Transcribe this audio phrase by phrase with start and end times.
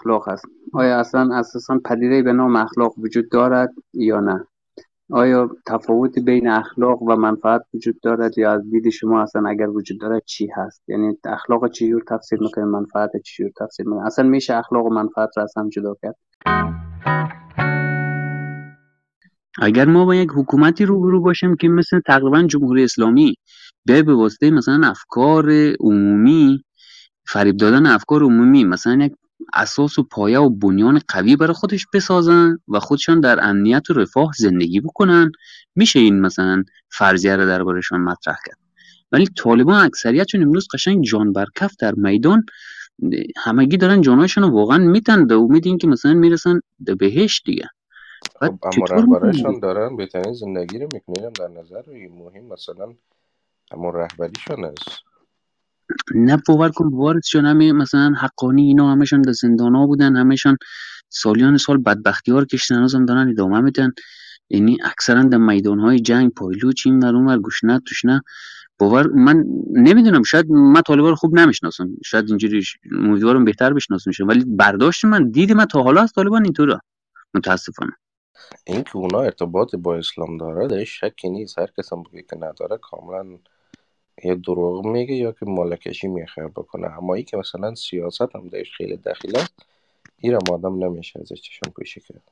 [0.00, 0.44] اخلاق است.
[0.72, 4.46] آیا اصلا اساسا پدیده به نام اخلاق وجود دارد یا نه؟
[5.10, 10.00] آیا تفاوت بین اخلاق و منفعت وجود دارد یا از دید شما اصلا اگر وجود
[10.00, 14.86] دارد چی هست؟ یعنی اخلاق چجور تفسیر می‌کنه منفعت چجور تفسیر می‌کنه؟ اصلا میشه اخلاق
[14.86, 16.16] و منفعت را از هم جدا کرد؟
[19.62, 23.34] اگر ما با یک حکومتی روبرو باشیم که مثل تقریبا جمهوری اسلامی
[23.86, 26.64] به به واسطه مثلا افکار عمومی
[27.26, 29.12] فریب دادن افکار عمومی مثلا یک
[29.52, 34.32] اساس و پایه و بنیان قوی برای خودش بسازن و خودشان در امنیت و رفاه
[34.36, 35.32] زندگی بکنن.
[35.74, 38.58] میشه این مثلا فرضیه رو دربارشان مطرح کرد.
[39.12, 42.46] ولی طالبان اکثریتشون امروز قشنگ جان برکف در میدان
[43.36, 47.68] همگی دارن جانهاشون رو واقعا میتن به امید که مثلا می‌رسن به بهشت دیگه.
[48.40, 52.94] خب اما رهبرشان دارن بهترین زندگی رو می‌کنیم در نظر مهم مثلا
[53.70, 55.09] اما رهبریشان است
[56.14, 60.56] نه باور کن وارثشون همه مثلا حقانی اینا همشون در زندان ها بودن همشون
[61.08, 63.92] سالیان سال بدبختی ها رو کشتن هم دارن ادامه میدن.
[64.50, 68.22] یعنی اکثرا در میدان های جنگ پایلوچ این ور اونور گوشنه توشنه
[68.78, 71.88] باور من نمی‌دونم شاید من طالبا رو خوب نمی‌شناسم.
[72.04, 74.10] شاید اینجوری امیدوارم بهتر بشناسم.
[74.28, 76.80] ولی برداشت من دید من تا حالا از طالبان اینطوره.
[77.34, 77.92] متاسفانه.
[78.66, 81.58] این که اونا ارتباط با اسلام داره درش شکی نیست.
[81.58, 83.38] هر کس هم که نداره کاملا
[84.24, 86.98] یا دروغ میگه یا که مالکشی می‌خواه بکنه.
[86.98, 89.54] اما ای که مثلا سیاست هم درش خیلی دخیل است
[90.18, 92.22] این هم آدم نمیشه ازش چشم پوشی کرد.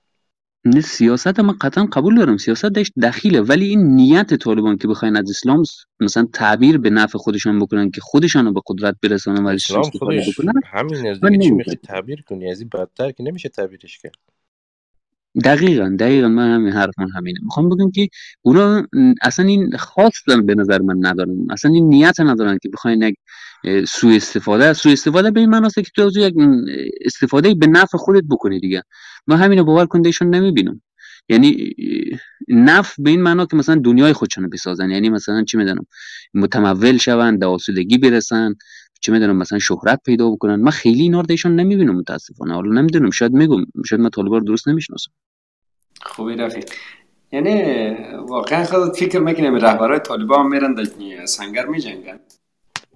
[0.64, 2.36] نه سیاست من قطعا قبول دارم.
[2.36, 5.62] سیاست داشت دخیله ولی این نیت طالبان که بخواین از اسلام
[6.00, 10.40] مثلا تعبیر به نفع خودشان بکنن که خودشان رو به قدرت برسانن و اسلام خودش
[10.64, 14.14] همین از دیگه چی می‌خوای تعبیر کنی؟ از این بدتر که نمیشه تعبیرش کرد.
[15.44, 17.38] دقیقا دقیقا من همین حرف من همینه.
[17.42, 18.08] می‌خوام بگم که
[18.42, 18.86] اونا
[19.22, 21.36] اصلا این خواستن به نظر من ندارن.
[21.50, 23.14] اصلا این نیت ندارن که بخواین
[23.88, 24.72] سوء استفاده.
[24.72, 26.34] سوء استفاده به این معناست که تو یک
[27.04, 28.82] استفاده به نفع خودت بکنی دیگه.
[29.26, 30.82] ما همینو باور کندهشون نمی‌بینم.
[31.28, 31.74] یعنی
[32.48, 34.90] نفع به این معنا که مثلا دنیای خودشونو بسازن.
[34.90, 35.86] یعنی مثلا چی می‌دونم
[36.34, 38.54] متمول شون به آسودگی برسن.
[39.00, 40.54] چه می‌دونم مثلا شهرت پیدا بکنن.
[40.54, 42.54] من خیلی اینا رو نمی‌بینم متاسفانه.
[42.54, 45.10] حالا نمی‌دونم شاید میگم شاید من طالبا رو درست نمی‌شناسم.
[46.02, 46.64] خوبی رفیق.
[47.32, 47.94] یعنی
[48.28, 50.84] واقعا خودت فکر می‌کنم رهبرای طالبان میرن در
[51.26, 52.18] سنگر میجنگن؟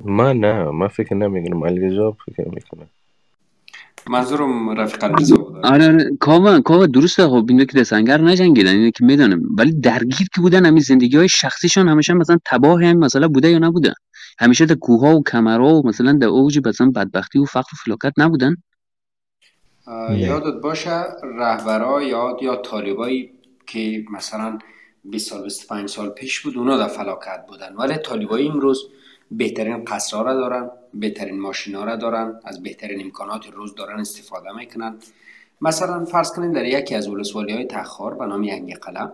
[0.04, 1.62] من نه من فکر نمی‌کنم.
[1.62, 2.86] الگزاب فکر می‌کنم
[4.10, 6.10] منظورم رفیق آره آره.
[6.20, 7.28] کاوا کاوا درسته.
[7.28, 9.42] خب اینو که در سنگر نجنگیدن اینو که می‌دونم.
[9.56, 13.58] ولی درگیر که بودن همین زندگی های شخصیشون همیشه مثلا تباه هم مثلا بوده یا
[13.58, 13.94] نبوده.
[14.38, 17.76] همیشه در کوه ها و کمرها و مثلا در اوج مثلا بدبختی و فقر و
[17.84, 18.56] فلاکت نبودن؟
[20.10, 23.32] یادت باشه رهبرا یا یا طالبایی
[23.66, 24.59] که مثلا
[25.04, 27.75] 20 سال 25 سال پیش بود اونا در فلاکت بودن.
[27.75, 28.88] ولی طالبای امروز
[29.31, 34.99] بهترین قصرها را دارن بهترین ماشینا را دارن از بهترین امکانات روز دارن استفاده می‌کنن.
[35.60, 39.12] مثلا فرض کنید در یکی از ولسوالی های تخار به نام ینگ قلم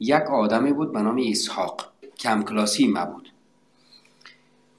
[0.00, 3.32] یک آدمی بود به نام اسحاق که همکلاسی ما بود.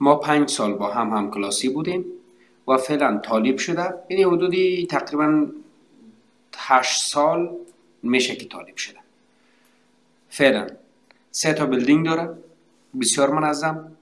[0.00, 2.04] ما پنج سال با هم همکلاسی بودیم
[2.68, 3.94] و فعلا طالب شده.
[4.08, 5.46] یعنی حدودی تقریبا
[6.56, 7.50] هشت سال
[8.02, 8.98] میشه که طالب شده.
[10.28, 10.66] فعلا
[11.30, 12.38] سه تا بلدینگ داره.
[13.00, 13.92] بسیار منظم.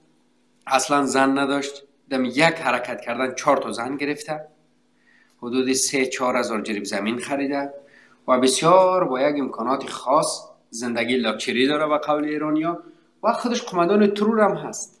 [0.67, 1.83] اصلا زن نداشت.
[2.09, 4.41] دم یک حرکت کردن چهار تا زن گرفته.
[5.37, 7.73] حدود سه چهار هزار جریب زمین خریده
[8.27, 12.83] و بسیار با یک امکانات خاص زندگی لاکچری داره و قول ایرانیا
[13.23, 14.98] و خودش قمدان ترور هم هست.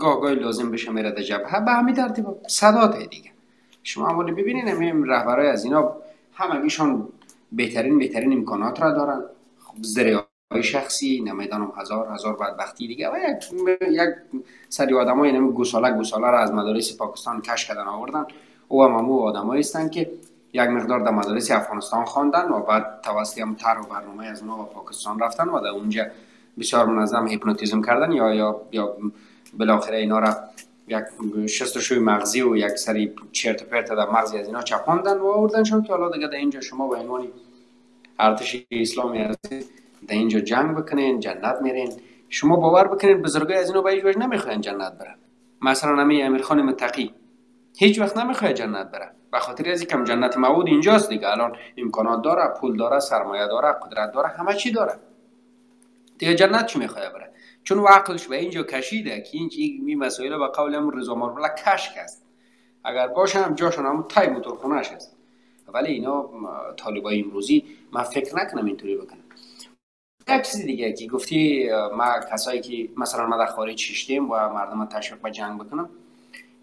[0.00, 3.30] گاه گاهی لازم بشه میره در جبهه به همین ترتیب صدات دیگه.
[3.82, 5.92] شما اولی ببینین همین رهبرای از اینا
[6.32, 7.08] همگیشان
[7.52, 9.22] بهترین بهترین امکانات را دارن.
[9.60, 9.74] خب
[10.52, 13.08] های شخصی نمی‌دانم هزار هزار بدبختی دیگه.
[13.08, 14.08] و یک یک
[14.68, 18.24] سری آدمای نمی گوساله گوساله را از مدارس پاکستان کش کردن آوردن.
[18.68, 20.10] او هم همو آدمایی هستند که
[20.52, 24.62] یک مقدار در مدارس افغانستان خواندن و بعد توسط هم تر و برنامه از اونها
[24.62, 26.06] به پاکستان رفتن و در اونجا
[26.58, 28.96] بسیار منظم هیپنوتیزم کردن یا یا یا
[29.54, 30.36] بالاخره اینا را
[30.88, 31.04] یک
[31.46, 35.92] شستشوی مغزی و یک سری چرت پرت در مغزی از اینا چپاندن و آوردنشون که
[35.92, 37.28] حالا دیگه در اینجا شما به عنوان
[38.18, 39.64] ارتش اسلامی هستید
[40.08, 41.92] در اینجا جنگ بکنین جنت میرین.
[42.28, 45.14] شما باور بکنین بزرگای از اینا به هیچ وجه نمی‌خواین جنت برن.
[45.62, 47.14] مثلا نمی امیر خان متقی
[47.78, 51.28] هیچ وقت نمی‌خواد جنت بره به خاطر از اینکه جنت موعود اینجاست دیگه.
[51.28, 54.92] الان امکانات داره پول داره سرمایه داره قدرت داره همه چی داره.
[56.18, 57.30] دیگه جنت چی می‌خواد بره
[57.68, 59.50] چون عقلش به اینجا کشیده که این
[59.86, 62.26] این مسائل به قول هم رضا ماربلا کشک است.
[62.84, 65.16] اگر باشن هم جاشون هم تای موتور خونش است.
[65.74, 66.30] ولی اینا
[66.76, 69.24] طالبای امروزی من فکر نکنم اینطوری بکنم
[70.28, 74.84] یک چیز دیگه که گفتی ما کسایی که مثلا ما در خارج ششتیم و مردم
[74.84, 75.90] تشویق به جنگ بکنم.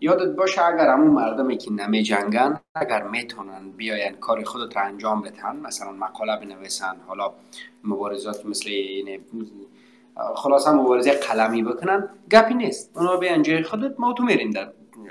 [0.01, 5.22] یادت باشه اگر همون مردمی که نمی جنگن اگر می‌تونن بیاین کار خودت رو انجام
[5.22, 7.34] بدن مثلا مقاله بنویسن حالا
[7.84, 9.19] مبارزات مثل این
[10.36, 12.98] خلاصا مبارزه قلمی بکنن گپی نیست.
[12.98, 14.68] اونا بیان جای خودت ما تو میریم در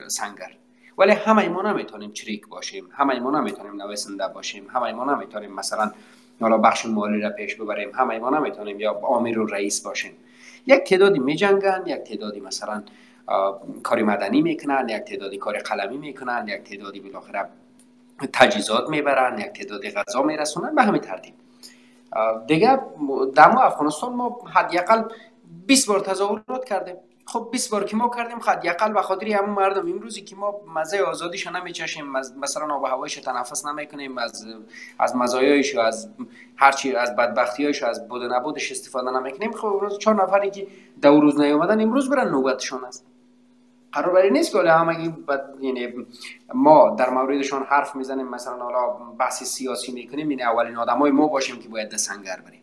[0.06, 0.50] سنگر.
[0.98, 5.90] ولی همه ما نمی‌تونیم چریک باشیم همه ما نمی‌تونیم نویسنده باشیم همه ما نمی‌تونیم مثلا
[6.40, 10.12] حالا بخش مالی را پیش ببریم همه ما نمی‌تونیم یا آمیر و رئیس باشیم.
[10.66, 12.82] یک تعدادی میجنگن یک تعدادی مثلا
[13.82, 17.48] کاری مدنی می‌کنن یک تعدادی کار قلمی می‌کنن یک تعدادی بالاخره
[18.32, 21.34] تجهیزات می‌برن یک تعدادی غذا میرسونن به همین ترتیب.
[22.46, 22.80] دیگه
[23.34, 25.02] در افغانستان ما حداقل
[25.66, 26.96] 20 بار تظاهرات کردیم.
[27.26, 29.88] خب 20 بار که ما کردیم حداقل به خاطر همون مردم.
[29.88, 34.46] امروزی که ما مزه آزادیشو نمیچشیم مثلا آب هوایش تنفس نمی‌کنیم از
[34.98, 36.10] از مزایایش از
[36.56, 39.52] هرچی از بدبختیایش از بود نبودش استفاده نمی‌کنیم.
[39.52, 40.66] خب چهار نفری که
[41.02, 43.06] دو روز نیومدن امروز برن نوبتشون است
[43.94, 45.14] قرار بری نیست که همگی
[45.60, 45.88] یعنی
[46.54, 48.86] ما در موردشان حرف می‌زنیم مثلا حالا
[49.18, 52.60] بحث سیاسی می‌کنیم این اولین آدمای ما باشیم که باید سنگر بریم.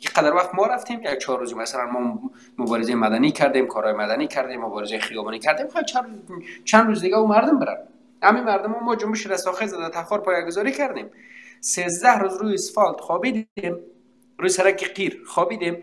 [0.00, 4.26] یک قدر وقت ما رفتیم یک چهار روز مثلا ما مبارزه مدنی کردیم کارهای مدنی
[4.26, 5.68] کردیم مبارزه خیابانی کردیم.
[5.68, 5.84] خیلی
[6.64, 7.76] چند روز دیگه اون مردم برن.
[8.22, 11.10] همین مردم ما جنبش رستاخیز زده تخار پایگذاری کردیم.
[11.60, 13.76] 13 روز روی اسفالت خوابیدیم.
[14.38, 15.82] روی سرک قیر خوابیدیم.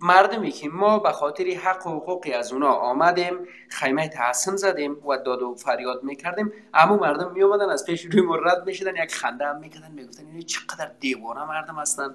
[0.00, 3.34] مردمی که ما به خاطر حق و حقوقی از اونا آمدیم
[3.68, 6.52] خیمه تحسن زدیم و داد و فریاد می‌کردیم.
[6.74, 10.42] اما مردم می اومدن از پیش روی مرد می‌شدن یک خنده هم می‌کردن می‌گفتن این
[10.42, 12.14] چقدر دیوانه مردم هستن.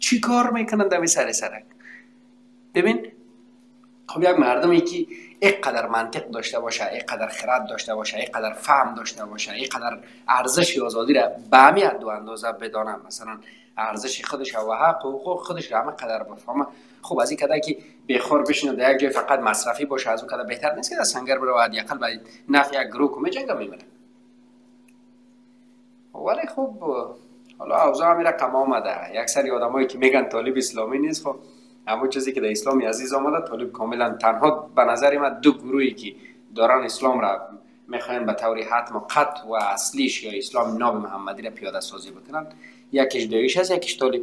[0.00, 1.64] چی کار می‌کنن دمی سر سرک؟
[2.74, 3.12] ببین
[4.06, 5.06] خب یک مردمی که
[5.50, 11.14] قدر منطق داشته باشه قدر خرد داشته باشه قدر فهم داشته باشه قدر ارزش آزادی
[11.14, 13.00] را به همین دو اندازه بدانم.
[13.06, 13.38] مثلا
[13.76, 16.66] ارزش خودش و حق و حقوق خودش را همه قدر بفهمه.
[17.02, 17.76] خب از این کده که
[18.08, 21.04] بخور بشینه در یک جای فقط مصرفی باشه از اون کده بهتر نیست که در
[21.04, 22.18] سنگر بره و حداقل
[22.48, 23.82] نفع یک گروه کمه جنگ میمونه
[26.14, 26.70] ولی خب
[27.58, 29.22] حالا اوضاع همین رقم آمده.
[29.22, 31.36] یک سری آدمایی که میگن طالب اسلامی نیست خب
[31.86, 35.90] اما چیزی که در اسلامی عزیز آمده طالب کاملا تنها به نظر من دو گروهی
[35.90, 36.14] که
[36.54, 37.48] دارن اسلام را
[37.88, 42.10] می‌خواین به طور حتم و قط و اصلیش یا اسلام ناب محمدی را پیاده سازی
[42.10, 42.46] بکنن
[42.92, 44.22] یکیش دایش هست یکیش طالب.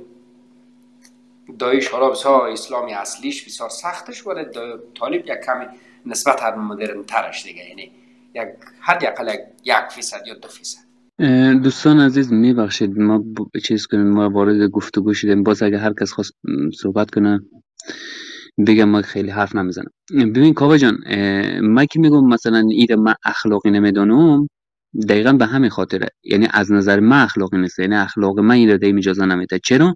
[1.59, 4.45] دایش حالا بسیار اسلامی اصلیش بسیار سختش ولی
[4.99, 5.65] طالب یک کمی
[6.05, 7.91] نسبت هر مدرن ترش دیگه یعنی
[8.33, 8.47] یک
[8.79, 10.88] حد یقل یک فیصد یا دو فیصد.
[11.63, 12.97] دوستان عزیز میبخشید.
[12.97, 13.23] ما
[13.63, 15.43] چیز کنیم ما وارد گفتگو شدیم.
[15.43, 16.33] باز اگه هر کس خواست
[16.81, 17.39] صحبت کنه
[18.67, 19.91] بگم ما خیلی حرف نمی‌زنم.
[20.11, 20.97] ببین کاوه جان
[21.61, 24.47] من که میگم مثلا ایده من اخلاقی نمی‌دانم
[25.09, 26.07] دقیقا به همین خاطره.
[26.23, 27.79] یعنی از نظر من اخلاقی نیست.
[27.79, 29.59] یعنی اخلاق من این رو اجازه نمیده.
[29.63, 29.95] چرا؟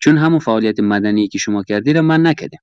[0.00, 2.58] چون همون فعالیت مدنی که شما کردی رو من نکردم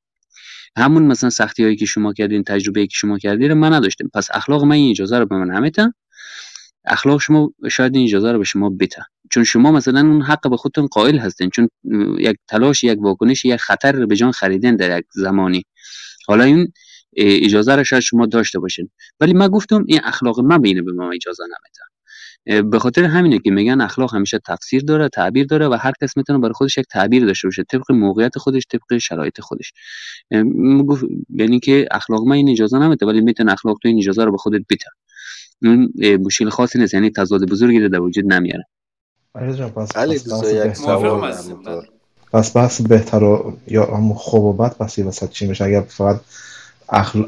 [0.77, 4.27] همون مثلا سختی هایی که شما کردین تجربه که شما کردی رو من نداشتم پس
[4.33, 5.93] اخلاق من این اجازه رو به من نمیده
[6.85, 9.05] اخلاق شما شاید این اجازه رو به شما بده.
[9.31, 11.49] چون شما مثلا اون حق به خودتون قائل هستین.
[11.49, 11.69] چون
[12.19, 15.63] یک تلاش یک واکنش یک خطر رو به جان خریدن در یک زمانی.
[16.27, 16.73] حالا این
[17.17, 18.89] اجازه رو شاید شما داشته باشین.
[19.19, 21.81] ولی من گفتم این اخلاق من بینه به ما اجازه نمیده.
[22.69, 26.39] به خاطر همینه که میگن اخلاق همیشه تفسیر داره تعبیر داره و هر کس می‌تونه
[26.39, 27.63] برای خودش یک تعبیر داشته باشه.
[27.63, 29.73] طبق موقعیت خودش طبق شرایط خودش.
[31.29, 34.37] یعنی که اخلاق من این اجازه نمیده ولی می‌تونه اخلاق تو این اجازه رو به
[34.37, 34.85] خودت بده.
[35.63, 36.93] اون مشکل خاصی نیست.
[36.93, 38.65] یعنی تضاد بزرگی در وجود نمیاره.
[42.33, 46.19] پس بحث بهتر و یا هم خوب و بد پس وسط چی میشه؟ اگر فقط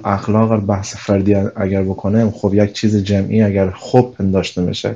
[0.03, 4.95] اخلاق بحث فردی اگر بکنه خب یک چیز جمعی اگر خوب پنداشته میشه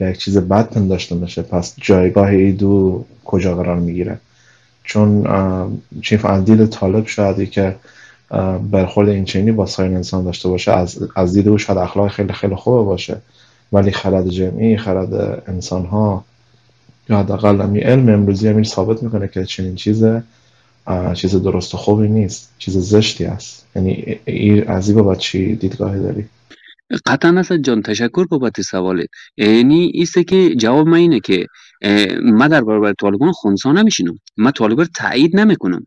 [0.00, 4.18] یا یک چیز بد پنداشته میشه پس جایگاه ای دو کجا قرار می‌گیره؟
[4.84, 5.26] چون
[6.02, 7.76] چیف اندیل طالب شاید که
[8.70, 12.32] برخورد این چینی با سایر انسان داشته باشه از, از دید او شاید اخلاق خیلی
[12.32, 13.16] خیلی خوبه باشه
[13.72, 15.14] ولی خرد جمعی خرد
[15.48, 16.24] انسان ها
[17.08, 20.04] یا حداقل علم امروزی همین ثابت می‌کنه که چنین چیز
[21.14, 23.66] چیز درست و خوبی نیست چیز زشتی است.
[23.76, 24.18] یعنی
[24.66, 26.24] از این چی دیدگاهی داری؟
[27.06, 29.08] قطعا اصلا جان تشکر بابت سوالت.
[29.36, 31.46] یعنی ایسته که جواب من اینه که
[32.22, 34.18] من در برابر طالبان خونسا نمیشینم.
[34.36, 35.86] من طالبان رو تایید نمی‌کنم.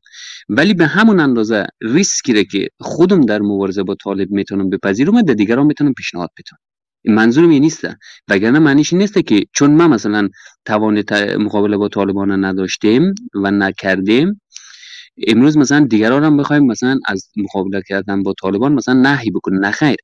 [0.49, 5.21] ولی به همون اندازه ریسکی رو که خودم در مبارزه با طالب می‌تونم بپذیرم و
[5.21, 6.57] دیگران می‌تونم پیشنهاد بدم.
[7.15, 7.87] منظورم این نیست.
[8.27, 10.29] وگرنه معنیش نیست که چون من مثلا
[10.65, 11.03] توان
[11.37, 14.41] مقابله با طالبان نداشتیم و نکردیم
[15.27, 19.71] امروز مثلا دیگران هم بخوایم مثلا از مقابله کردن با طالبان مثلا نهی بکنه نه
[19.71, 19.97] خیر.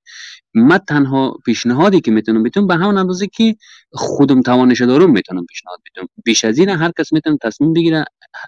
[0.54, 3.56] من تنها پیشنهادی که می‌تونم بتونم به همون اندازه که
[3.92, 6.08] خودم توانش دارم می‌تونم پیشنهاد بدم.
[6.26, 8.06] بیش از این هر کس می‌تونه تصمیم بگیره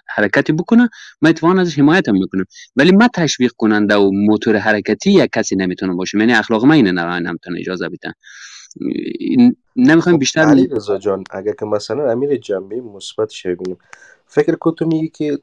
[0.08, 0.88] حرکتی بکنه
[1.22, 2.44] من اتفاقا ازش حمایتم می‌کنم.
[2.76, 6.92] ولی من تشویق کننده و موتور حرکتی یک کسی نمی‌تونم باشه یعنی اخلاق من اینه
[6.92, 8.12] نه نمی‌تونه اجازه بدن
[9.76, 13.78] نمی‌خوایم خب، بیشتر علی رضا جان اگر که مثلا امیر جنبه مثبت ببینیم
[14.26, 15.38] فکر کو تو میگی که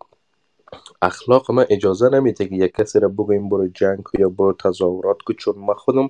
[1.05, 5.33] اخلاق ما اجازه نمیده که یک کسی را بگویم برو جنگ یا برو تظاهرات کو
[5.33, 6.09] چون ما خودم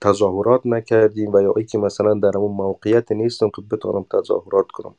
[0.00, 4.94] تظاهرات نکردیم و یا ای که مثلا در اون موقعیت نیستم که بتونم تظاهرات کنم.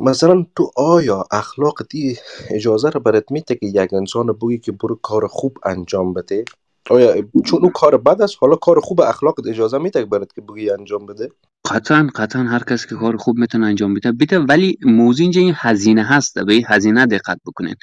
[0.00, 2.18] مثلا تو آیا اخلاق دی
[2.50, 6.44] اجازه را برات میده که یک انسان بگی که برو کار خوب انجام بده؟
[6.90, 10.70] آیا چون اون کار بد است حالا کار خوب اخلاق اجازه میده برات که بگی
[10.70, 11.30] انجام بده؟
[11.70, 14.38] قطعا قطعا هر کس که کار خوب می‌تونه انجام بده بده.
[14.38, 17.74] ولی موضوع اینجا این هزینه هست به این هزینه دقت بکنین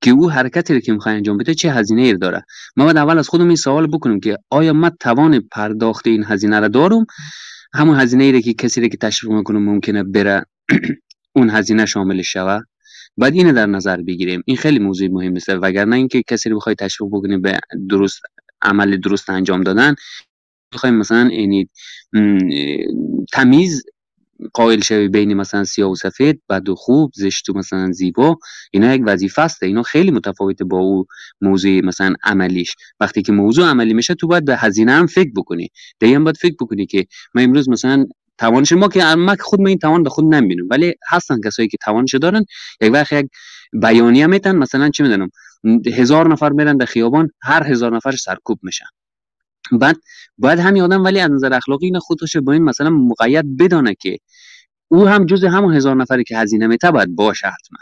[0.00, 2.42] که او حرکتی رو که می‌خوای انجام بده چه هزینه ای داره.
[2.76, 6.60] ما باید اول از خودم این سوال بکنیم که آیا من توان پرداخت این هزینه
[6.60, 7.06] رو دارم؟
[7.74, 10.44] همون هزینه ای که کسی رو که تشویق می‌کنم ممکنه بره
[11.36, 12.60] اون هزینه شامل شوه؟
[13.16, 14.42] بعد اینو در نظر بگیریم.
[14.46, 17.58] این خیلی موضوع مهم است وگرنه اینکه کسی رو بخوای تشویق بکنی به
[17.90, 18.20] درست
[18.62, 19.94] عمل درست انجام دادن
[20.72, 21.68] بخوایم مثلا یعنی
[23.32, 23.84] تمیز
[24.54, 28.38] قائل شوی بین مثلا سیاه و سفید بد و خوب زشت و مثلا زیبا
[28.70, 29.62] اینا یک وظیفه است.
[29.62, 31.06] اینا خیلی متفاوته با او
[31.40, 32.76] موضوع مثلا عملیش.
[33.00, 35.68] وقتی که موضوع عملی میشه تو باید به هزینه هم فکر بکنی.
[35.98, 38.06] دیگه هم باید فکر بکنی که ما امروز مثلا
[38.38, 40.66] توانش ما که ما خود ما این توان به خود نمی‌بینیم.
[40.70, 42.44] ولی هستن کسایی که توانش دارن
[42.80, 43.26] یک وقت یک
[43.72, 45.30] بیانیه میتن مثلا چه می‌دونم
[45.86, 48.86] هزار نفر میرن در خیابان هر هزار نفر سرکوب میشن.
[49.72, 49.96] بعد
[50.38, 54.18] باید همین آدم ولی از نظر اخلاقی این خودش با این مثلا مقید بدانه که
[54.88, 57.78] او هم جز همون هزار نفری که هزینه میته باید باشه حتما.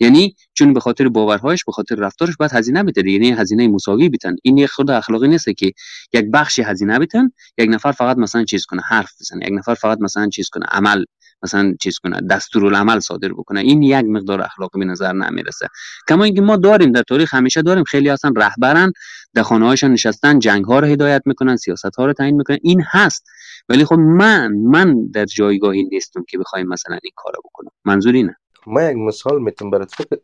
[0.00, 3.10] یعنی چون به خاطر باورهایش به خاطر رفتارش باید هزینه بده.
[3.10, 5.72] یعنی هزینه مساوی بتن این خود اخلاقی نیست که
[6.12, 9.98] یک بخشی هزینه بتن یک نفر فقط مثلا چیز کنه حرف بزنه یک نفر فقط
[10.00, 11.04] مثلا چیز کنه عمل
[11.42, 13.60] مثلا چیز کنه دستورالعمل صادر بکنه.
[13.60, 15.68] این یک مقدار اخلاقی به نظر نمی‌رسه.
[16.08, 18.92] کما اینکه ما داریم در تاریخ همیشه داریم خیلی اصلا رهبرن
[19.34, 22.58] در خانه هاشون نشستن جنگ ها رو هدایت می‌کنن سیاست ها رو تعیین می‌کنن.
[22.62, 23.24] این هست.
[23.68, 27.70] ولی خب من من در جایگاهی نیستم که بخوایم مثلا این کارو بکنم.
[27.84, 28.36] منظور اینه.
[28.66, 30.18] ما یک مثال می‌تونم برات فکر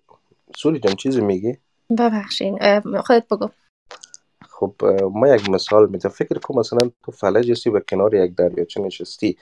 [0.56, 1.58] سوری جان چیزی میگی؟
[1.98, 2.58] ببخشین
[3.00, 3.48] خودت بگو.
[4.48, 4.74] خب
[5.14, 9.36] ما یک مثال می‌تونم فکر کنم مثلا تو فلج هستی و کنار یک دریاچه نشستی.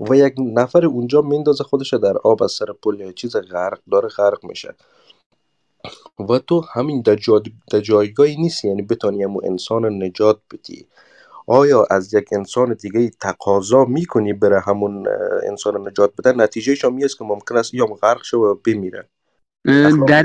[0.00, 4.08] و یک نفر اونجا میندازه خودش در آب از سر پل یا چیز غرق داره
[4.08, 4.74] غرق میشه.
[6.28, 10.86] و تو همین در, جایگاهی نیستی یعنی بتانی همون انسان نجات بدی.
[11.46, 15.06] آیا از یک انسان دیگه تقاضا می‌کنی بره همون
[15.46, 19.08] انسان نجات بده نتیجه هم است که ممکن است یا غرق شه و بمیره.
[20.06, 20.22] در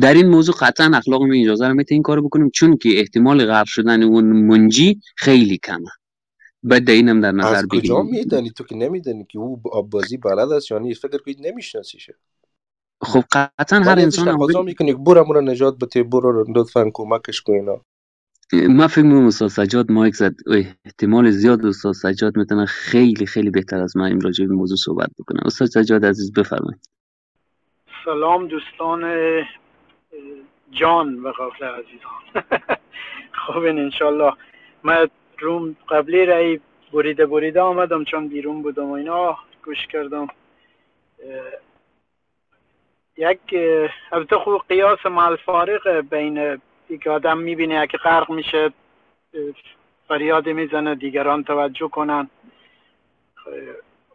[0.00, 3.66] در این موضوع قطعا اخلاق می اجازه رو این کارو بکنیم چون که احتمال غرق
[3.66, 5.88] شدن اون منجی خیلی کمه.
[6.62, 7.96] باید اینم در نظر بگیریم.
[7.96, 11.18] از کجا میدانی؟ تو که نمیدانی که او آب بازی بلد است یا نیست؟ فکر
[11.18, 12.14] کنید نمیشناسیشه.
[13.00, 17.80] خب قطعا هر انسان تقاضا می‌کنی برو مرا نجات بده برو لطفا کمکش کن اینا.
[18.52, 20.34] ما فکر می‌کنم استاد سجاد مایک زد.
[20.84, 25.10] احتمال زیاد استاد سجاد می‌تونه خیلی خیلی بهتر از ما این راجع به موضوع صحبت
[25.18, 25.40] بکنه.
[25.44, 26.88] استاد سجاد عزیز بفرمایید.
[28.04, 29.02] سلام دوستان
[30.70, 32.58] جان و قافل عزیزان.
[33.46, 34.32] خب انشالله
[34.82, 35.08] من
[35.42, 36.60] روم قبلی رای
[36.92, 39.38] بریده بریده آمدم چون بیرون بودم و اینا.
[39.64, 40.26] گوش کردم.
[43.16, 43.38] یک
[44.12, 48.72] البته خوب قیاس مال فارق بین یک آدم می‌بینه که غرق میشه
[50.08, 52.30] فریاد می‌زنه دیگران توجه کنن.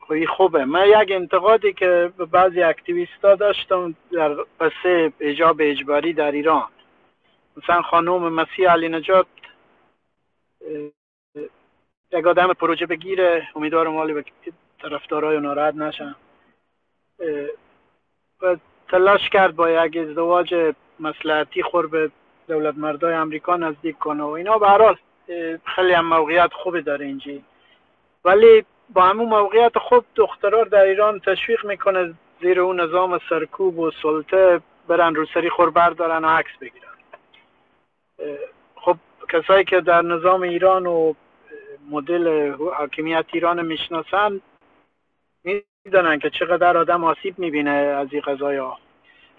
[0.02, 0.66] خوی خوبه.
[0.66, 6.68] من یک انتقادی که به بعضی اکتیویستا داشتم در پسه اجاب اجباری در ایران.
[7.58, 9.28] مثلا خانوم مسیح علی نجات
[12.12, 14.24] یک آدم پروژه بگیره امیدوارم مالی به
[14.82, 16.16] طرفدارای ناراحت نشن.
[18.42, 18.56] و
[18.88, 22.12] تلاش کرد با یک ازدواج مسلحتی خور به
[22.48, 24.58] دولت مردای امریکا نزدیک کنه و اینا.
[24.58, 24.98] به
[25.66, 27.44] خیلی هم موقعیت خوبی داره اینجی
[28.26, 33.92] ولی با همون موقعیت خوب دخترار در ایران تشویق می‌کنه زیر اون نظام سرکوب و
[33.92, 36.88] سلطه برن رو سری خور بردارن و عکس بگیرن.
[38.76, 38.98] خب
[39.30, 41.14] کسایی که در نظام ایران و
[41.92, 44.42] مدل حاکمیت ایران می‌شناسن
[45.44, 48.78] می‌دونن که چقدر آدم آسیب می‌بینه از این قضایی ها.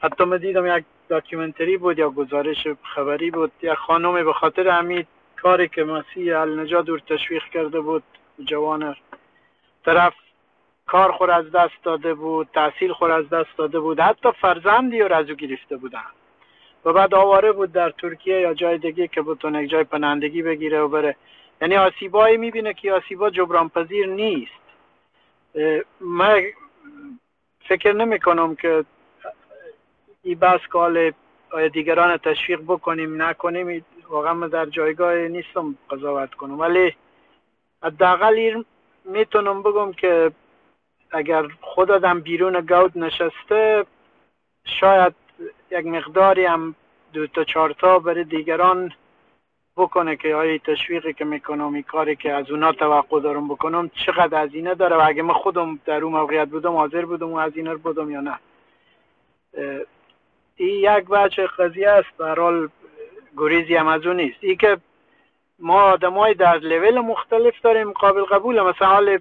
[0.00, 5.04] حتی من دیدم یک داکیومنتری بود یا گزارش خبری بود یک خانم به خاطر همین
[5.36, 8.02] کاری که مسیح النجات دور تشویق کرده بود
[8.44, 8.96] جوان
[9.84, 10.14] طرف
[10.86, 15.14] کار خور از دست داده بود تحصیل خور از دست داده بود حتی فرزندی رو
[15.14, 16.04] از او گرفته بودن.
[16.84, 20.88] و بعد آواره بود در ترکیه یا جای دیگه که بتونه جای پناهندگی بگیره و
[20.88, 21.16] بره.
[21.60, 24.52] یعنی آسیبایی می‌بینه که آسیبا جبران پذیر نیست
[26.00, 26.42] من
[27.68, 28.84] فکر نمی کنم که
[30.22, 31.12] این بس کال
[31.72, 36.60] دیگران تشویق بکنیم نکنیم واقعا من در جایگاه نیستم قضاوت کنم.
[36.60, 36.94] ولی
[37.82, 38.62] حداقل
[39.04, 40.32] می‌تونم بگم که
[41.10, 43.84] اگر خود آدم بیرون گود نشسته
[44.64, 45.14] شاید
[45.70, 46.74] یک مقداری هم
[47.12, 48.92] دو تا چهار تا برای دیگران
[49.78, 54.44] بکنه که آیا تشویقی که می‌کنم این کاری که از اونا توقع دارم بکنم چقدر
[54.44, 57.78] هزینه داره؟ و اگه من خودم در اون موقعیت بودم حاضر بودم و هزینه رو
[57.78, 58.38] بودم یا نه؟
[60.56, 62.08] این یک بچه قضیه است.
[62.18, 62.68] در حال
[63.36, 64.38] گریزی هم از اون نیست.
[64.40, 64.76] ای که
[65.58, 69.18] ما آدمای در لول مختلف داریم قابل قبول مثلا حال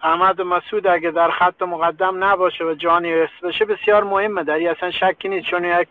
[0.00, 4.44] احمد مسعود اگه در خط مقدم نباشه و جانی حفظ بشه بسیار مهمه.
[4.44, 5.88] در این اصلا شکی نیست چون یک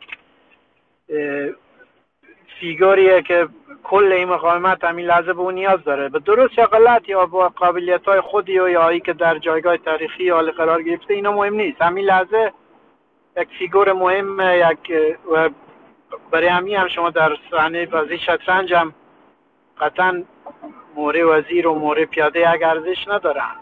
[2.59, 3.47] فیگوریه که
[3.83, 6.09] کل این مقاومت همین لحظه به اون نیاز داره.
[6.09, 10.29] به درست یا غلط یا با قابلیت های خودی و یا که در جایگاه تاریخی
[10.29, 11.81] حال قرار گرفته اینا مهم نیست.
[11.81, 12.51] همین لحظه
[13.37, 14.93] یک فیگور مهم یک
[16.31, 18.93] برای همین هم شما در صحنه بازی شطرنج هم
[19.79, 20.23] قطعا
[20.95, 23.55] موره وزیر و موره پیاده یک ارزش ندارن.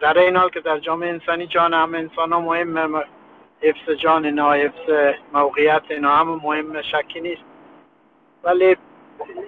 [0.00, 3.02] در این حال که در جامعه انسانی جان هم انسان ها مهم
[3.60, 7.49] حفظ جان اینا حفظ موقعیت اینا هم مهم شکی نیست.
[8.44, 8.76] ولی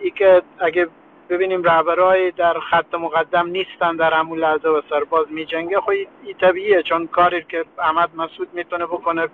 [0.03, 0.89] ای که اگه
[1.29, 6.37] ببینیم رهبرهای در خط مقدم نیستن در همون لحظه و سرباز می جنگه خب این
[6.41, 9.29] طبیعیه چون کاری که احمد مسعود می‌تونه بکنه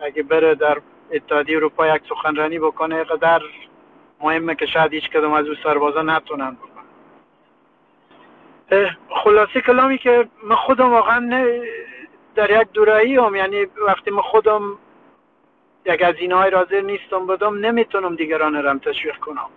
[0.00, 0.78] اگه بره در
[1.12, 3.42] اتحادیه اروپا یک سخنرانی بکنه قدر
[4.20, 6.56] مهمه که شاید هیچ کدوم از او سربازا نتونن
[9.24, 11.50] خلاصه کلامی که من خودم واقعا
[12.34, 14.78] در یک دورایی هم یعنی وقتی من خودم
[15.88, 19.48] یک از اینهای رازر نیستم بدم نمی‌تونم دیگران رم تشویق کنم.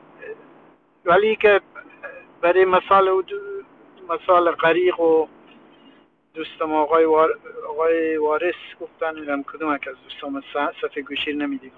[1.05, 1.61] ولی که
[2.41, 3.23] برای مثال
[4.09, 5.27] مثال غریق و
[6.33, 7.39] دوستم آقای, وار...
[7.69, 10.43] آقای وارث گفتن میدم کدوم از دوستم
[10.81, 11.75] صفحه گوشیر نمی‌دیدم.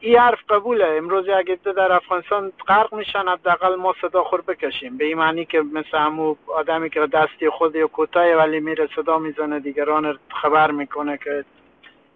[0.00, 0.86] این حرف قبوله.
[0.86, 4.96] امروز اگه در افغانستان غرق میشن حداقل ما صدا خور بکشیم.
[4.96, 9.18] به این معنی که مثل همو آدمی که دستی خود یا کوتاه ولی میره صدا
[9.18, 11.44] می‌زنه دیگران خبر می‌کنه که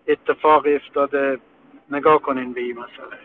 [0.08, 1.38] اتفاق افتاده
[1.90, 3.18] نگاه کنین به این مسئله.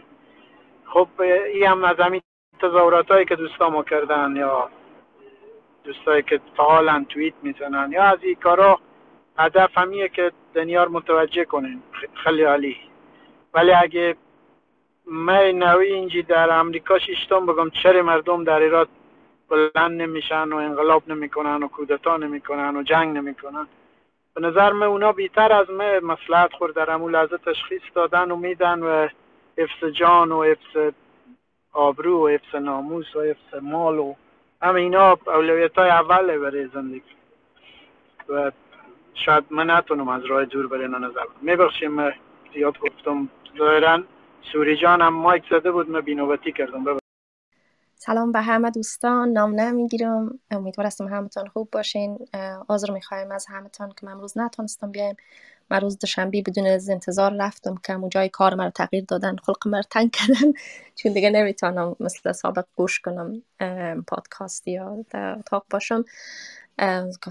[0.86, 1.08] خب
[1.54, 2.22] این هم از همین
[2.62, 4.70] تظاهرات هایی که دوستا ما کردن یا
[5.84, 8.80] دوستایی که فعالن توییت می‌زنن یا از این کارا
[9.38, 11.82] هدف همیه که دنیا متوجه کنین
[12.14, 12.78] خیلی عالی.
[13.54, 14.16] ولی اگه
[15.06, 18.90] من نوی اینجی در امریکا شیشتم بگم چرا مردم در ایراد
[19.50, 23.68] بلند نمیشن و انقلاب نمی‌کنن و کودتا نمی‌کنن و جنگ نمی‌کنن؟
[24.38, 28.36] به نظر من اونا بیتر از من مسلحت خور در همون لحظه تشخیص دادن و
[28.36, 29.08] میدن و
[29.58, 30.94] حفظ جان و حفظ
[31.74, 34.14] آبرو و حفظ ناموس و حفظ مال و
[34.62, 37.02] همه اینا اولویت های اوله برای زندگی.
[38.30, 38.52] و
[39.14, 42.14] شاید من نتونم از راه دور برای نظر میبخشیم
[42.54, 43.30] زیاد گفتم.
[43.58, 44.04] ظاهرا
[44.52, 46.98] سوری جان هم مایک زده بود من بینوبتی کردم.
[48.00, 50.40] سلام به همه دوستان نام نمی‌گیرم.
[50.52, 52.28] امیدوار هستم همتون خوب باشین.
[52.70, 55.16] عذر می‌خوایم از همتون که من امروز نتونستم بیایم.
[55.72, 59.82] من روز دوشنبه بدون از انتظار رفتم که جای کار مرا تغییر دادن خلق مرا
[59.92, 60.54] تنگ کردن.
[60.96, 63.44] چون دیگه نمی‌تونم مثل سابق گوش کنم
[64.08, 66.04] پادکاست یا در اتاق باشم.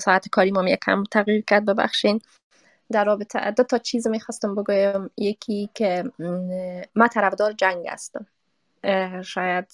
[0.00, 2.20] ساعت کاری ما یکم تغییر کرد ببخشین.
[2.92, 5.11] در رابطه دو تا چیز می‌خواستم بگویم.
[5.16, 6.05] یکی که
[6.94, 8.26] من طرفدار جنگ هستم.
[9.22, 9.66] شاید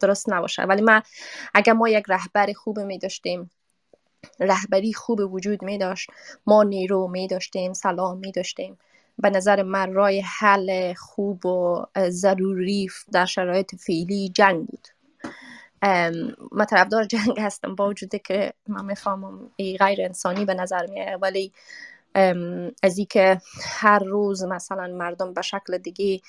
[0.00, 0.62] درست نباشه.
[0.62, 1.02] ولی ما
[1.54, 3.50] اگر ما یک رهبر خوب می داشتیم
[4.40, 6.10] رهبری خوب وجود می داشت
[6.46, 8.78] ما نیرو می داشتیم سلام می داشتیم.
[9.18, 14.88] به نظر من رای حل خوب و ضروری در شرایط فعلی جنگ بود.
[16.52, 21.52] من طرفدار جنگ هستم با وجودی که من می‌فهمم غیر انسانی به نظر میاد ولی
[22.82, 26.20] از که هر روز مثلا مردم به شکل دیگه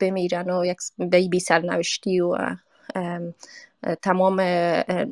[0.00, 0.78] بمیرن و یک
[1.30, 2.36] بی سرنوشتی و
[4.02, 4.40] تمام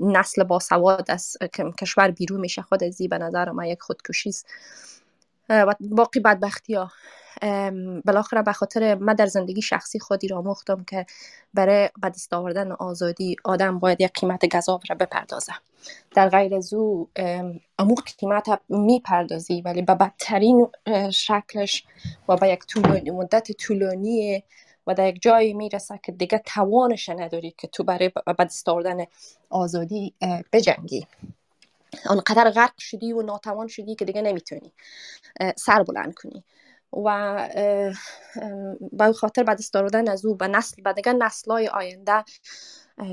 [0.00, 1.36] نسل با سواد از
[1.80, 2.62] کشور بیرون میشه.
[2.62, 4.46] خود ازی به نظر ما یک خودکشی است.
[5.48, 6.90] و باقی بدبختی ها.
[8.04, 11.06] بالاخره به خاطر من در زندگی شخصی خودی را مختم که
[11.54, 15.52] برای به دست آوردن آزادی آدم باید یک قیمت گذاب را بپردازه.
[16.14, 17.08] در غیر زو
[17.78, 20.68] اموق قیمت می‌پردازی ولی به بدترین
[21.10, 21.84] شکلش
[22.28, 24.42] و به یک طولانی مدت طولانی
[24.86, 29.04] و در یک جایی می‌رسه که دیگه توانش نداری که تو برای به دست آوردن
[29.50, 30.14] آزادی
[30.52, 31.06] بجنگی.
[32.06, 34.72] آنقدر غرق شدی و ناتوان شدی که دیگه نمی‌تونی
[35.56, 36.44] سر بلند کنی.
[36.92, 37.48] و
[38.92, 42.24] با خاطر بعد دست از او به نسل به دیگه نسلای آینده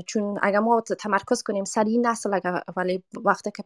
[0.06, 3.64] چون اگر ما تمرکز کنیم سر این نسل اگر ولی وقتی که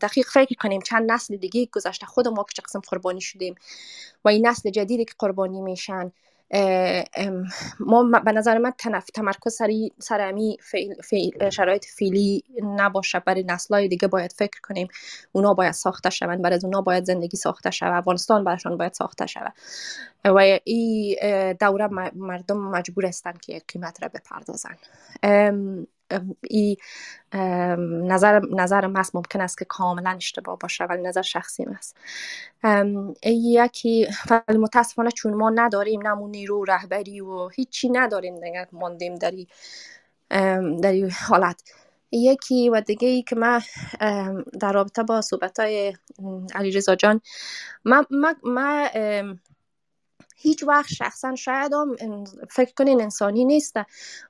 [0.00, 3.54] دقیق فکر کنیم چند نسل دیگه گذشته خود ما که قسم قربانی شدیم
[4.24, 6.12] و این نسل جدیدی که قربانی میشن
[7.80, 8.72] ما به نظر من
[9.14, 10.56] تمرکز سری سر امی
[11.52, 13.18] شرایط فیلی نباشه.
[13.18, 14.88] برای نسلهای دیگه باید فکر کنیم.
[15.32, 16.42] اونا باید ساخته شوند.
[16.42, 17.92] برای اونا باید زندگی ساخته شود.
[17.92, 19.52] افغانستان برشان باید ساخته شود.
[20.24, 21.16] و این
[21.60, 24.76] دوره مردم مجبور هستند که قیمت را بپردازن.
[26.50, 26.76] ای
[28.08, 31.96] نظر نظر هست ممکن است که کاملا اشتباه باشه ولی نظر شخصی است
[33.24, 34.06] یکی
[34.48, 41.62] متاسفانه چون ما نداریم نمون نیرو رهبری و هیچی نداریم دیگه ماندیم در این حالت.
[42.12, 43.60] یکی و دیگه ای که من
[44.60, 45.94] در رابطه با صحبت های
[46.54, 47.20] علی رزا جان
[47.84, 48.04] من,
[48.44, 48.88] من
[50.40, 51.96] هیچ وقت شخصا شاید هم
[52.50, 53.76] فکر کنین انسانی نیست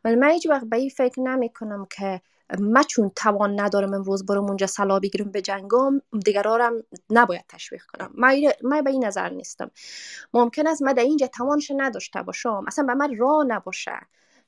[0.05, 2.21] ولی من هیچ وقت به این فکر نمی کنم که
[2.59, 6.73] من چون توان ندارم امروز برم اونجا سلا بگیرم به جنگم دیگرارم
[7.11, 8.13] نباید تشویق کنم.
[8.63, 9.71] من به این نظر نیستم.
[10.35, 12.65] ممکن است من در اینجا توانش نداشته باشم.
[12.67, 13.93] اصلا به من راه نباشه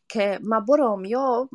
[0.09, 1.49] که من برم یا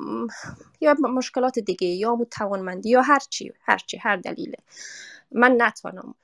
[0.82, 4.58] یا مشکلات دیگه یا توانمندی یا هرچی هرچی هر دلیله
[5.32, 6.16] من نتوانم.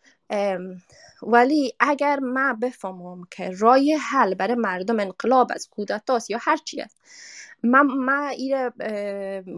[1.22, 6.82] ولی اگر ما بفهمم که رای حل برای مردم انقلاب از کودتاست یا هر چی
[6.82, 6.98] است
[7.64, 8.72] من, من این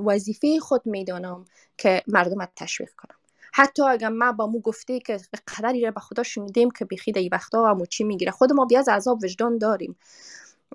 [0.06, 1.46] وظیفه خود می‌دانم
[1.78, 3.16] که مردم رو تشویق کنم.
[3.54, 7.30] حتی اگر ما با مو گفته که قدری را به خدا شنیدیم که بیخی ای
[7.30, 9.96] وقتا و چی می‌گیره خود ما بیاز عذاب وجدان داریم.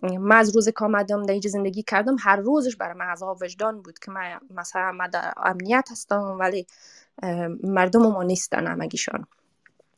[0.03, 3.83] من از روز که آمدم در اینجا زندگی کردم هر روزش برای من عذاب وجدان
[3.83, 6.67] بود که من مثلا من در امنیت هستم ولی
[7.63, 9.27] مردم ما نیستن همگیشان.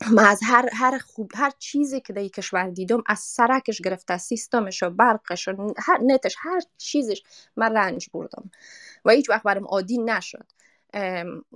[0.09, 4.83] من از هر هر خوب هر چیزی که در کشور دیدم از سرکش گرفته سیستمش
[4.83, 7.23] و برقش و هر نتش هر چیزش
[7.57, 8.51] من رنج بردم.
[9.05, 10.47] و هیچ وقت برام عادی نشد.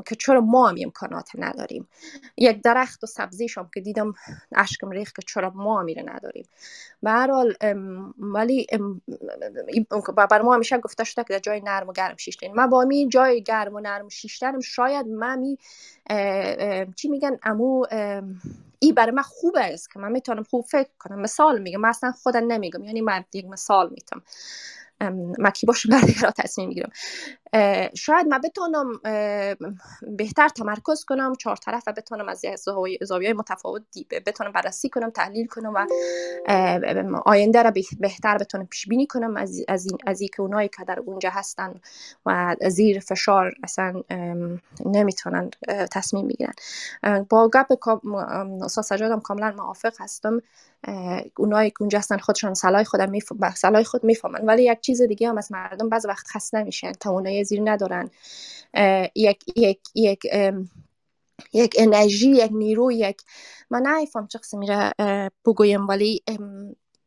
[0.06, 1.88] که چرا ما هم امکانات نداریم.
[2.36, 4.12] یک درخت و سبزیش هم که دیدم
[4.52, 6.48] اشکم ریخ که چرا ما میره نداریم.
[7.02, 7.54] به هر حال
[8.18, 8.66] ولی
[10.30, 13.08] بر ما همیشه گفته شده که در جای نرم و گرم شیشتین من با می
[13.08, 15.58] جای گرم و نرم شیشتنم شاید من می
[16.96, 17.86] چی میگن امو
[18.78, 21.20] ای برای من خوبه است که من می‌تونم خوب فکر کنم.
[21.20, 24.22] مثال میگم من اصلا خودم نمیگم یعنی من یک مثال می‌تونم.
[25.38, 26.90] مکی باشه بعد را تصمیم می‌گیرم.
[27.94, 28.92] شاید من بتونم
[30.16, 32.44] بهتر تمرکز کنم چهار طرف و بتونم از
[33.02, 33.82] زاویه متفاوت
[34.26, 35.86] بتونم بررسی کنم تحلیل کنم و
[37.24, 39.36] آینده را بهتر بتونم پیش بینی کنم.
[39.36, 41.74] از از این از که اونایی که در اونجا هستن
[42.26, 44.02] و زیر فشار اصلا
[44.86, 45.50] نمی‌تونن
[45.92, 46.54] تصمیم بگیرن.
[47.28, 47.88] با گپ
[48.62, 50.42] استاد سجادم کاملا موافق هستم.
[51.36, 53.12] اونایی که اونجا هستن خودشون صلاح خودم
[53.54, 54.40] صلاح خود می‌فهمن.
[54.46, 58.10] ولی یک چیز دیگه هم از مردم بعض وقت خسته میشن تا اونایی زیر ندارن.
[59.14, 60.26] یک یک یک
[61.52, 63.22] یک انرژی یک نیرو یک
[63.70, 64.92] من نایفهم چه قسمی را
[65.46, 66.22] بگویم ولی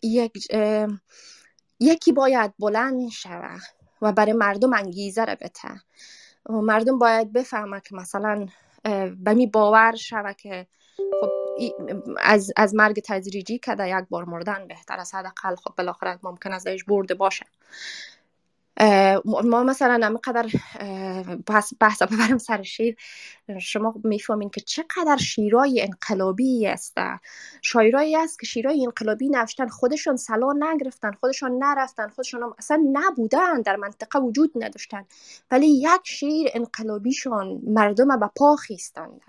[0.04, 0.48] یک
[1.80, 3.58] یکی باید بلند شوه
[4.02, 5.82] و برای مردم انگیزه را بته
[6.50, 8.48] مردم باید بفهمه که مثلا
[9.18, 10.68] به می باور شوه که
[11.22, 11.30] خب
[12.20, 16.52] از, از مرگ تدریجی که در یک بار مردن بهتر از حداقل خب بالاخره ممکن
[16.52, 17.46] است ازش برده باشه.
[19.44, 20.50] ما مثلا همینقدر
[21.48, 22.96] بحث بحث ببرم سر شیر
[23.62, 26.98] شما می‌فهمین که چقدر شیرای انقلابی است.
[27.62, 33.76] شاعرایی است که شیرای انقلابی نوشتن خودشون سلا نگرفتن خودشون نرفتن خودشون اصلا نبودن در
[33.76, 35.06] منطقه وجود نداشتن.
[35.52, 39.22] ولی یک شیر انقلابیشون مردم به پا خیستند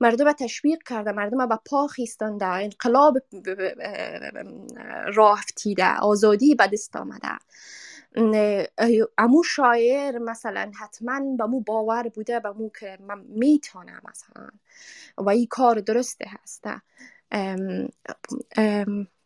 [0.00, 3.18] مردم تشویق کرده مردم به پا خیستانده انقلاب
[5.14, 7.38] راه افتیده آزادی به دست آمده.
[9.18, 14.48] امو شاعر مثلا حتما به مو باور بوده به مو که من می‌تونم مثلا.
[15.18, 16.82] و این کار درسته هسته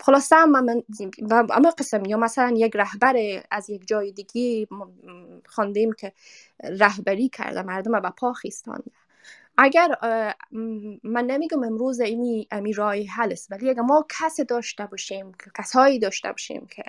[0.01, 0.83] خلاصه من
[1.51, 4.68] اما قسم یا مثلا یک رهبر از یک جای دیگه
[5.47, 6.12] خواندیم که
[6.64, 8.90] رهبری کرده مردم به پا خیستانده.
[9.59, 9.88] اگر
[11.03, 15.99] من نمیگم امروز ایمی امی راه حل است ولی اگر ما کسی داشته باشیم کسایی
[15.99, 16.83] داشته باشیم که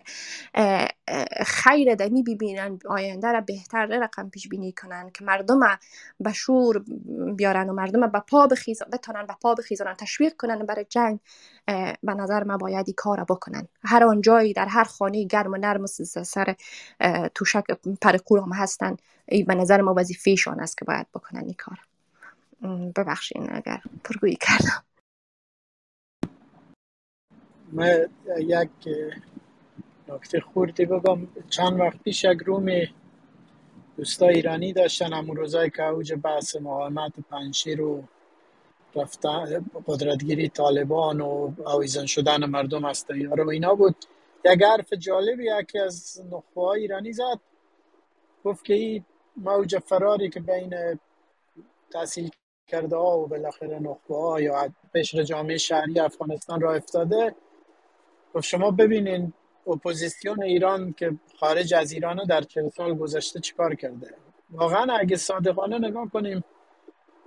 [1.46, 5.60] خیر دمی ببینن آینده را بهتر رقم پیش بینی کنن که مردم
[6.20, 6.86] به شور
[7.36, 11.20] بیارن و مردم به پا بخیزن بتونن به پا بخیزن تشویق کنن برای جنگ
[12.04, 13.68] به نظر من باید این کار بکنن.
[13.84, 16.56] هر آن جایی در هر خانه گرم و نرم و سر
[17.36, 17.64] توشک
[18.02, 18.98] پرکور هم هستن
[19.48, 21.95] به نظر ما وظیفهشان است که باید بکنن این کار.
[22.96, 24.84] ببخشین اگر پرگویی کردم.
[27.72, 28.08] من
[28.40, 28.70] یک
[30.08, 31.28] نکته خوردی بگم.
[31.50, 32.66] چند وقت پیش یک روم
[33.98, 38.04] دوستا ایرانی داشتن همون روزایی که اوج بحث مقاومت پنشیر و
[38.96, 43.96] رفتن قدرتگیری طالبان و آویزان شدن مردم از تیاره و اینا بود.
[44.46, 47.40] یک حرف جالبی یکی از نخبه ایرانی زد.
[48.44, 49.06] گفت که این
[49.38, 51.00] موج فراری که بین
[51.92, 52.30] تحصیل
[52.68, 57.36] کرده ها و بالاخره نخبه ها یا قشر جامعه شهری افغانستان راه افتاده.
[58.34, 59.34] گفت شما ببینین
[59.68, 64.14] اپوزیسیون ایران که خارج از ایران در چند سال گذشته چیکار کرده؟
[64.52, 66.44] واقعا اگه صادقانه نگاه کنیم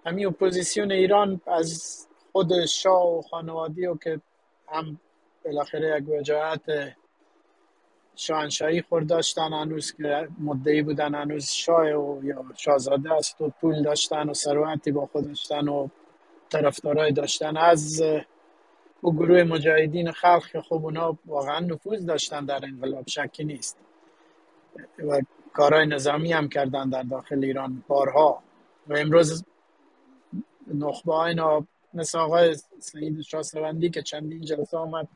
[0.06, 4.20] همین اپوزیسیون ایران از خود شاه و خانوادی و که
[4.68, 5.00] هم
[5.44, 6.62] بالاخره یک وجاهت
[8.18, 13.82] شاهنشاهی خورد داشتن هنوز که مدعی بودن هنوز شاه و یا شاهزاده است و پول
[13.82, 15.88] داشتن و ثروتی با خود داشتن و
[16.48, 17.56] طرفدارای داشتن.
[17.56, 18.02] از
[19.00, 23.76] او گروه مجاهدین خلق که خب اونا واقعا نفوذ داشتن در انقلاب شکی نیست.
[24.98, 25.20] و
[25.52, 28.42] کارهای نظامی هم کردن در داخل ایران بارها.
[28.88, 29.44] و امروز
[30.74, 35.08] نخبه اینا مثل آقای سعید شاسوندی که چندین جلسه آمد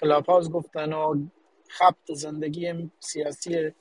[0.00, 1.26] کلاب هاوس گفتن و
[1.68, 3.72] خبت زندگی سیاسی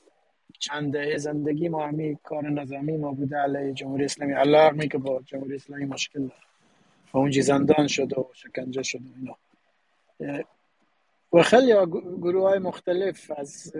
[0.59, 4.33] چند دهه زندگی ما همی کار نظامی ما بوده علیه جمهوری اسلامی.
[4.33, 6.41] الله که با جمهوری اسلامی مشکل داره.
[7.13, 9.37] و اونجی زندان شده و شکنجه شده اینا.
[11.33, 13.73] و خیلی گروه های مختلف از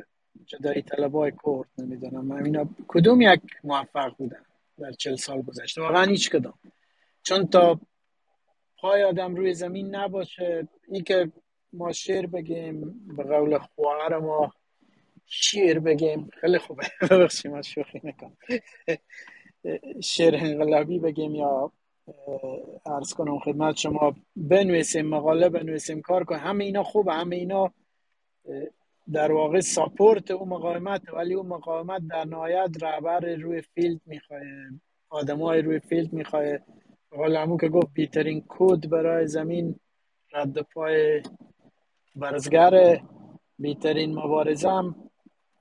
[0.45, 4.45] جدایی طلب های کرد نمی‌دونم اینا کدوم یک موفق بودن
[4.79, 6.53] در چل سال گذشته؟ واقعا هیچ کدام.
[7.23, 7.79] چون تا
[8.77, 11.31] پای آدم روی زمین نباشه این که
[11.77, 14.53] ما شعر بگیم به قول خواهر ما
[15.25, 16.29] شعر بگیم.
[16.41, 16.83] خیلی خوبه.
[17.11, 18.37] ببخشید ما شوخی می‌کنم
[20.13, 21.71] شعر انقلابی بگیم یا
[22.85, 26.41] عرض کنم خدمت شما بنویسیم مقاله بنویسیم کار کنیم.
[26.41, 27.73] همه اینا خوبه همه اینا
[29.11, 34.41] در واقع support اون مقاومت ولی اون مقاومت در نهایت رهبر روی field می‌خواه
[35.09, 36.43] آدم های روی فیلد می‌خواه.
[37.15, 39.79] حالا که گفت بیترین کود برای زمین
[40.33, 41.21] رد پای
[42.15, 42.99] برزگر
[43.59, 44.95] بیترین مبارزه هم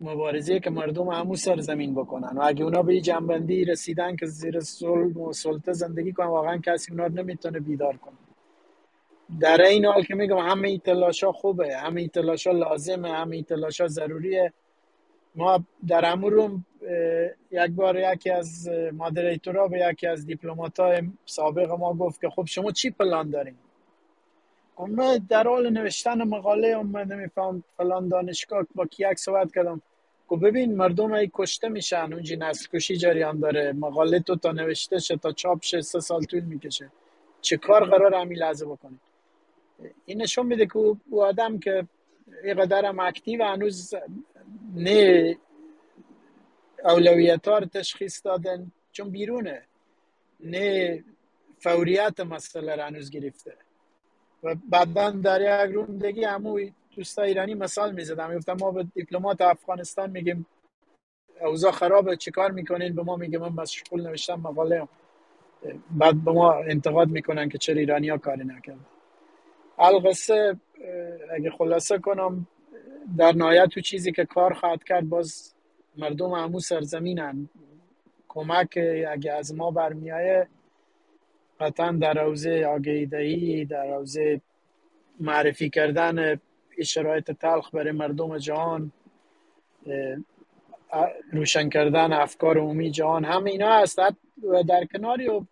[0.00, 2.38] مبارزه که مردم همو زمین بکنن.
[2.38, 6.92] و اگه اونا به جنبندی رسیدن که زیر ظلم و سلطه زندگی کنن واقعا کسی
[6.92, 8.14] اونا نمی‌تونه بیدار کنه.
[9.40, 13.44] در این حال که میگم همه این تلاشا خوبه همه این تلاشا لازمه همه این
[13.44, 14.52] تلاشا ضروریه.
[15.34, 16.64] ما در امروم
[17.50, 22.44] یک بار یکی از مادریتورا به یکی از دیپلمات های سابق ما گفت که خب
[22.44, 23.58] شما چی پلان داریم
[24.78, 29.82] من در حال نوشتن مقاله اومده میفهم فلان دانشگاه با کیک صحبت کردم.
[30.28, 33.72] گفت ببین مردم ای کشته میشن اونجی نسل کشی جریان داره.
[33.72, 36.90] مقاله تو تا نوشته شه تا چاپ شه سه سال طول می‌کشه.
[37.40, 39.00] چه کار قرار همین لحظه بکنید
[40.06, 41.86] این نشون میده که او آدم که
[42.58, 43.94] قدر هم active هنوز
[44.74, 45.36] نه
[46.84, 49.62] اولویت ها تشخیص دادن چون بیرونه.
[50.40, 51.04] نه
[51.58, 53.63] فوریت مسئله رو هنوز گرفته.
[54.44, 56.60] و بعدا در یک room دیگه همو
[56.96, 58.30] دوستا ایرانی مثال می‌زدم.
[58.30, 60.46] می‌گفتم ما به دیپلمات افغانستان میگیم
[61.40, 64.88] اوضاع خرابه چیکار می‌کنین؟ به ما میگه من مشغول نوشتم مقاله.
[65.90, 68.86] بعد به ما انتقاد می‌کنن که چرا ایرانی ها کاری نکردن.
[69.78, 70.56] القصه
[71.34, 72.46] اگه خلاصه کنم
[73.18, 75.54] در نهایت تو چیزی که کار خواهد کرد باز
[75.96, 77.48] مردم همو سرزمینن.
[78.28, 78.78] کمک
[79.08, 80.48] اگه از ما برمیایه
[81.60, 84.40] قطعا در حوزه آگهی در حوزه
[85.20, 86.40] معرفی کردن
[86.82, 88.92] شرایط تلخ برای مردم جهان
[91.32, 93.98] روشن کردن افکار عمومی جهان همه اینا هست.
[94.42, 95.44] و در کناری و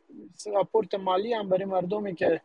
[0.54, 2.40] راپورت مالی هم برای مردمی که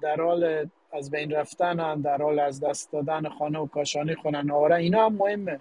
[0.00, 4.76] در حال از بین رفتن در حال از دست دادن خانه و کاشانه خونن آره
[4.76, 5.60] اینا هم مهمه.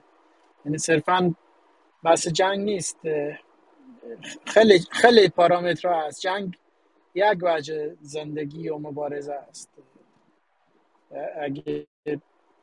[0.65, 1.35] یعنی صرفا
[2.03, 2.97] بحث جنگ نیست.
[4.45, 6.21] خیلی خیلی پارامترها هست.
[6.21, 6.57] جنگ
[7.15, 9.69] یک وجه زندگی و مبارزه است.
[11.41, 11.87] اگه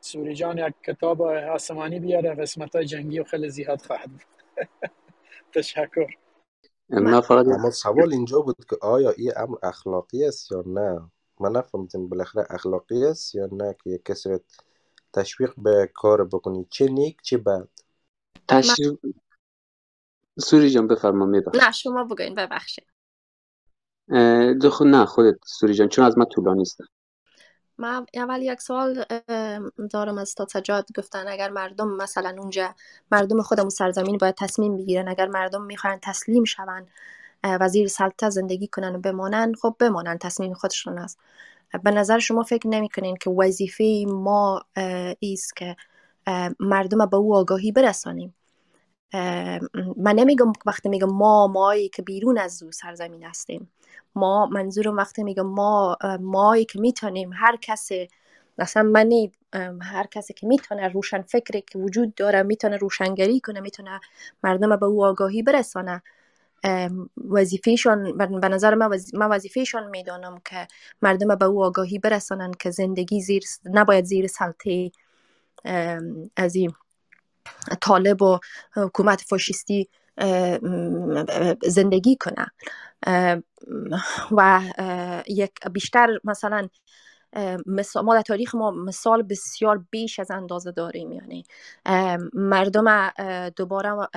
[0.00, 4.10] سوری جان یک کتاب آسمانی بیاره قسمت های جنگی و خیلی زیاد خواهد
[5.54, 6.06] تشکر.
[6.90, 11.10] اما سوال اینجا بود که آیا این امر اخلاقی است یا نه؟
[11.40, 14.38] من نفهمیدم بالاخره اخلاقی است یا نه که یک کسی
[15.12, 16.66] تشویق به کار بکنی.
[16.70, 17.68] چه نیک چه بد؟
[18.48, 18.98] تشویق
[20.38, 22.89] سوری جان بفرما میبخش نه شما بگوین ببخشید.
[24.70, 26.78] خود نه خودت سوری جان چون از من طولانی است
[27.78, 29.04] من اول یک سوال
[29.90, 32.74] دارم از تا سجاد گفتن اگر مردم مثلا اونجا
[33.12, 36.86] مردم خودمون سرزمین باید تصمیم بگیرن اگر مردم می‌خوان تسلیم شون
[37.44, 41.18] وزیر سلطه زندگی کنن و بمانن خب بمانن تصمیم خودشون است
[41.84, 44.62] به نظر شما فکر نمی‌کنین که وظیفه ما
[45.18, 45.76] ایست که
[46.60, 48.34] مردم به او آگاهی برسانیم؟
[49.96, 53.70] من نمیگم وقتی میگم ما مایی که بیرون از او سرزمین هستیم.
[54.14, 58.08] ما منظورم وقتی میگم ما مایی که می‌تونیم هر کسی
[58.58, 59.10] مثلا من
[59.82, 64.00] هر کسی که می‌تونه روشن فکری که وجود داره می‌تونه روشنگری کنه می‌تونه
[64.44, 66.02] مردم به او آگاهی برسانه.
[67.30, 68.74] وظیفهشان به نظر
[69.14, 70.68] من وظیفهشان می‌دانم که
[71.02, 74.90] مردم به او آگاهی برسانن که زندگی زیر نباید زیر سلطه
[76.36, 76.72] از این
[77.80, 78.38] طالب و
[78.74, 79.88] حکومت فاشیستی
[81.62, 82.46] زندگی کنه
[84.32, 84.60] و
[85.28, 86.68] یک بیشتر مثلا
[88.02, 91.12] ما در تاریخ ما مثال بسیار بیش از اندازه داریم.
[91.12, 91.44] یعنی
[92.34, 93.10] مردم
[93.56, 94.08] دوباره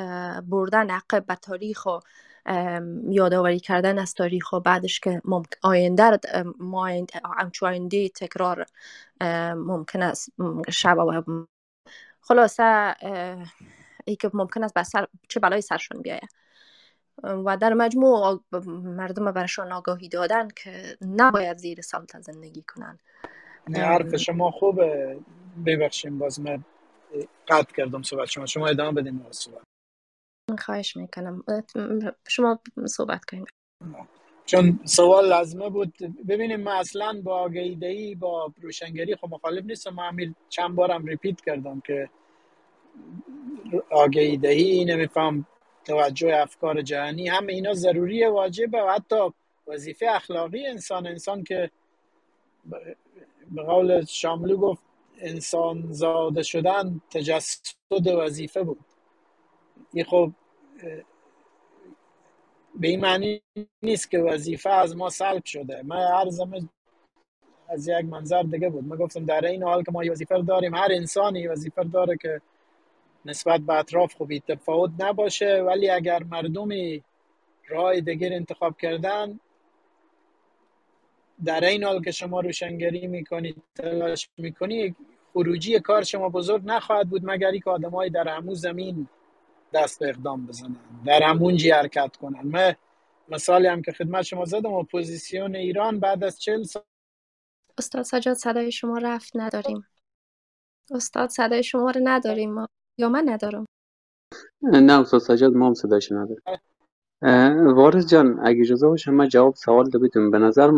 [0.41, 1.99] بردن عقب به تاریخ و
[3.09, 6.19] یادآوری کردن از تاریخ و بعدش که ممکن آینده
[6.59, 6.89] ما
[7.61, 8.65] آینده تکرار
[9.55, 10.29] ممکن است
[10.69, 11.23] شب و
[12.23, 12.95] خلاصه
[14.05, 16.29] ای که ممکن است بر چه بلای سرشون بیاید.
[17.23, 22.99] و در مجموع مردم برشان آگاهی دادن که نباید زیر سلطه زندگی کنن.
[23.69, 25.19] نه حرف شما خوبه.
[25.65, 26.63] ببخشیم باز من
[27.47, 28.45] قطع کردم صحبت شما.
[28.45, 29.63] شما ادامه بدین صحبت.
[30.59, 31.43] خواهش می‌کنم.
[32.27, 33.47] شما صحبت کنید
[34.45, 35.93] چون سوال لازمه بود.
[36.27, 39.93] ببینیم من اصلا با آگهی با روشنگری خب مخالف نیستم.
[39.93, 42.09] من چند بارم ریپیت کردم که
[43.89, 45.45] آگهی دهی نمیفهم
[45.85, 48.83] توجه افکار جهانی همه اینا ضروریه واجبه.
[48.83, 49.15] و حتی
[49.67, 51.71] وظیفه اخلاقی انسان انسان که
[53.51, 54.83] به قول شاملو گفت
[55.17, 58.85] انسان زاده شدن تجسد وظیفه بود.
[59.93, 60.31] این خب
[62.75, 63.41] به این معنی
[63.83, 65.81] نیست که وظیفه از ما سلب شده.
[65.83, 66.69] من زمان
[67.69, 68.83] از یک منظر دیگه بود.
[68.83, 72.41] من گفتم در این حال که ما وظیفه داریم هر انسانی وظیفه داره که
[73.25, 75.61] نسبت به اطراف خوبی تفاوت نباشه.
[75.61, 77.03] ولی اگر مردمی
[77.67, 79.39] راه دیگر انتخاب کردن
[81.45, 84.95] در این حال که شما روشنگری می‌کنید تلاش می‌کنید
[85.33, 89.07] خروجی کار شما بزرگ نخواهد بود مگر اینکه آدمایی در همون زمین
[89.73, 92.41] دست اقدام بزنن در همون جی حرکت کنن.
[92.43, 92.75] من
[93.29, 96.83] مثالی هم که خدمت شما زدم اپوزیسیون ایران بعد از چل سال
[97.77, 99.85] استاد سجاد صدای شما رفت نداریم.
[100.91, 102.67] استاد صدای شما رو نداریم ما.
[102.97, 103.65] یا من ندارم؟
[104.61, 106.43] نه استاد سجاد ما هم صدایش نداریم.
[107.75, 110.31] وارث جان اگه اجازه باشه من جواب سوال بدم.
[110.31, 110.71] به نظر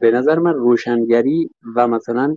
[0.00, 2.36] به نظر من روشنگری و مثلا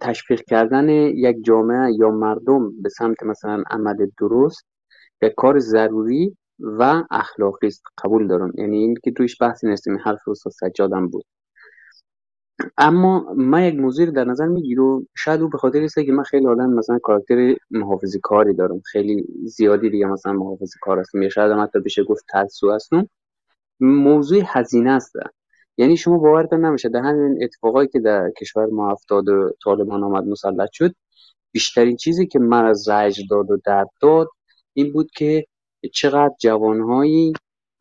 [0.00, 4.66] تشویق کردن یک جامعه یا مردم به سمت مثلا عمل درست
[5.22, 8.52] یک کار ضروری و اخلاقی است قبول دارم.
[8.54, 11.24] یعنی این که تویش بحثی نیست حرف استاد سجادم بود.
[12.78, 15.08] اما من یک موضوع در نظر می‌گیرم.
[15.16, 18.80] شاید او به خاطر است که من خیلی آدم مثلا کاراکتر محافظه کاری دارم.
[18.80, 23.08] خیلی زیادی دیگه مثلا محافظه کار هستم یا شاید هم حتی بشه گفت ترسو هستم
[23.80, 25.12] موضوع هزینه است.
[25.76, 26.88] یعنی شما باورتان نمیشه.
[26.88, 30.94] در همین اتفاقایی که در کشور ما افتاد و طالبان آمد مسلط شد
[31.52, 34.28] بیشترین چیزی که من از رنج داد و درد داد
[34.78, 35.46] این بود که
[35.92, 37.32] چقدر جوانهایی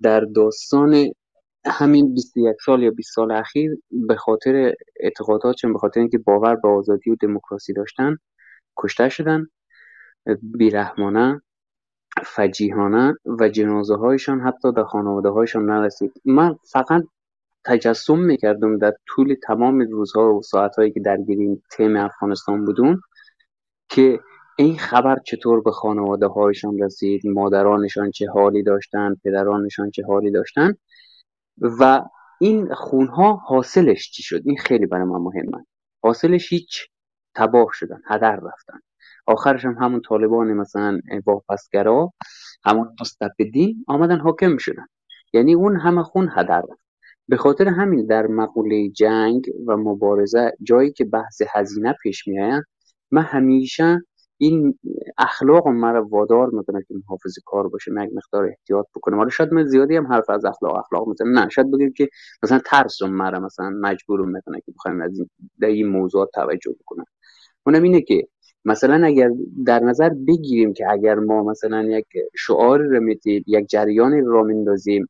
[0.01, 1.11] در داستان
[1.65, 6.67] همین 21 سال یا 20 سال اخیر به خاطر اعتقاداتشون به خاطر اینکه باور به
[6.67, 8.17] آزادی و دموکراسی داشتن
[8.77, 9.47] کشته شدن
[10.41, 11.41] بیرحمانه
[12.25, 16.21] فجیحانه و جنازه هایشان حتی در خانواده هایشان نرسید.
[16.25, 17.03] من فقط
[17.65, 23.01] تجسم می‌کردم در طول تمام روزها و ساعتهایی که درگیری تیم افغانستان بودون
[23.89, 24.19] که
[24.59, 30.73] این خبر چطور به خانواده هایشان رسید؟ مادرانشان چه حالی داشتن؟ پدرانشان چه حالی داشتن؟
[31.61, 32.03] و
[32.39, 35.65] این خونها حاصلش چی شد؟ این خیلی برای من مهمه.
[36.01, 36.87] حاصلش هیچ
[37.35, 38.79] تباه شدن هدر رفتن.
[39.27, 42.13] آخرش هم همون طالبان مثلا واپسگرا
[42.65, 44.85] همون مستبدین آمدن حاکم شدن.
[45.33, 46.81] یعنی اون همه خون هدر رفت.
[47.27, 52.63] به خاطر همین در مقوله جنگ و مبارزه جایی که بحث هزینه پیش میآید
[53.11, 54.01] من همیشه
[54.37, 54.79] این
[55.17, 59.53] اخلاق مرا وادار می‌کنه که محافظ کار باشه من یک مقدار احتیاط بکنم حالا شاید
[59.53, 62.09] من زیادی هم حرف از اخلاق اخلاق می‌زنم نه شاید بگیم که
[62.43, 65.29] مثلا ترس مرا مثلا مجبور می‌کنه که بخوایم از این
[65.59, 67.05] در این موضوع توجه بکنم.
[67.65, 68.27] اونم اینه که
[68.65, 69.29] مثلا اگر
[69.65, 75.07] در نظر بگیریم که اگر ما مثلا یک شعار رو یک جریان را میندازیم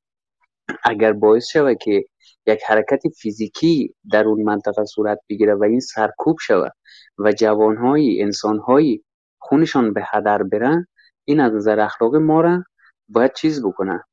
[0.84, 2.06] اگر باعث شود که
[2.48, 6.72] یک حرکت فیزیکی در اون منطقه صورت بگیره و این سرکوب شود
[7.18, 9.04] و جوانهایی انسانهایی
[9.40, 10.88] خونشان به هدر برن
[11.26, 12.64] این از نظر اخلاقی ما را
[13.10, 14.04] باید چیز بکنه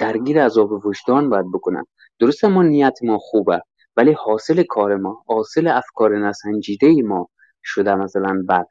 [0.00, 1.84] درگیر عذاب وجدان باید بکنن.
[2.20, 3.62] درسته ما نیت ما خوبه
[3.96, 7.28] ولی حاصل کار ما حاصل افکار نسنجیده ما
[7.64, 8.66] شده مثلا بد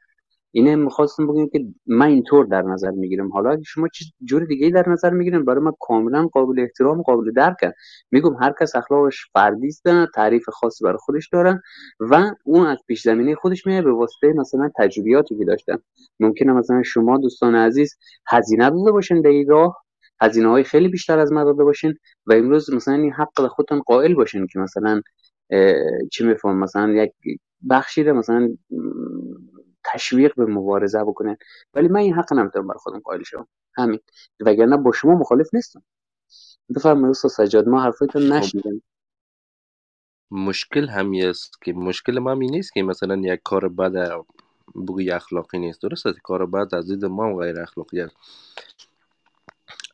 [0.56, 3.32] اینه می‌خواستم بگم که من اینطور در نظر می‌گیرم.
[3.32, 7.32] حالا اگه شما چیز جور دیگه در نظر می‌گیرم برای من کاملا قابل احترام قابل
[7.32, 7.56] درک
[8.10, 9.82] میگم هر کس اخلاقش فردی است
[10.14, 11.62] تعریف خاصی برای خودش داره
[12.00, 15.76] و اون از پیش زمینه خودش میاد به واسطه مثلا تجربیاتی که داشتن
[16.20, 17.96] ممکنه مثلا شما دوستان عزیز
[18.28, 19.76] هزینه داده باشین در این راه
[20.20, 21.94] هزینه های خیلی بیشتر از من داده باشین
[22.26, 25.02] و امروز مثلا این حق خودتون قائل باشین که مثلا
[26.12, 27.12] چی میفهم مثلا یک
[27.70, 28.48] بخشی مثلا
[29.92, 31.36] تشویق به مبارزه بکنن
[31.74, 34.00] ولی من این حق نمی‌تونم بر خودم قائل شم همین.
[34.40, 35.82] وگرنه با شما مخالف نیستم.
[36.76, 38.18] بفرمایید استاد سجاد ما حرفتون خب.
[38.18, 38.82] نشنیدیم.
[40.30, 44.24] مشکل همی است که مشکل ما می نیست که مثلا یک کار بد
[44.74, 45.82] بگوی اخلاقی نیست.
[45.82, 48.16] درست است کار بد از دید ما غیر اخلاقی است.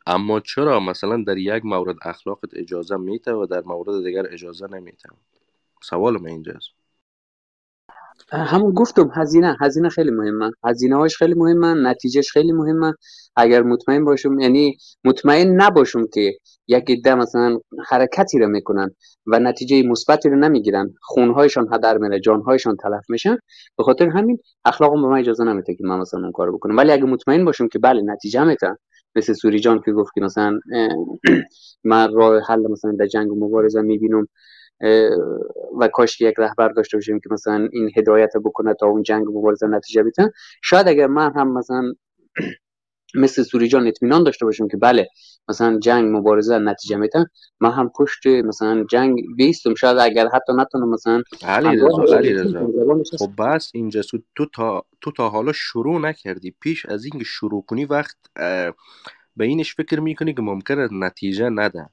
[0.07, 5.09] اما چرا مثلا در یک مورد اخلاقت اجازه میته و در مورد دیگر اجازه نمیته
[5.83, 6.71] سوال من اینجاست.
[8.31, 10.51] همون گفتم هزینه هزینه خیلی مهمه.
[10.65, 12.95] هزینه هاش خیلی مهمه نتیجهش خیلی مهمه.
[13.37, 16.33] اگر مطمئن باشم یعنی مطمئن نباشم که
[16.69, 17.59] یک عده مثلا
[17.89, 18.91] حرکتی رو می‌کنن
[19.27, 23.37] و نتیجه مثبتی رو نمی‌گیرن خونهایشان هدر میره جانهایشان تلف میشن
[23.79, 26.77] به خاطر همین اخلاقم به من اجازه نمیده که من مثلا اون کارو بکنم.
[26.77, 28.77] ولی اگه مطمئن باشم که بله نتیجه میده
[29.17, 30.59] مثل سوری جان که گفت که مثلا
[31.85, 34.27] من راه حل مثلا در جنگ و مبارزه می‌بینم.
[35.79, 39.67] و کاش یک رهبر داشته باشیم که مثلا این هدایت بکنه تا اون جنگ مبارزه
[39.67, 40.31] نتیجه بیتن.
[40.63, 41.93] شاید اگر من هم مثلا
[43.15, 45.09] مثل سوری جان اطمینان داشته باشیم که بله
[45.49, 47.27] مثلا جنگ مبارزه نتیجه میتن
[47.61, 49.75] من هم پشت مثلا جنگ بیستم.
[49.75, 52.69] شاید اگر حتی نتونم مثلا علی رضا علی رضا.
[53.19, 54.03] خب بس اینجا
[54.37, 56.55] تو تا تو تا حالا شروع نکردی.
[56.61, 58.17] پیش از اینکه شروع کنی وقت
[59.37, 61.89] به اینش فکر می‌کنی که ممکنه نتیجه نده.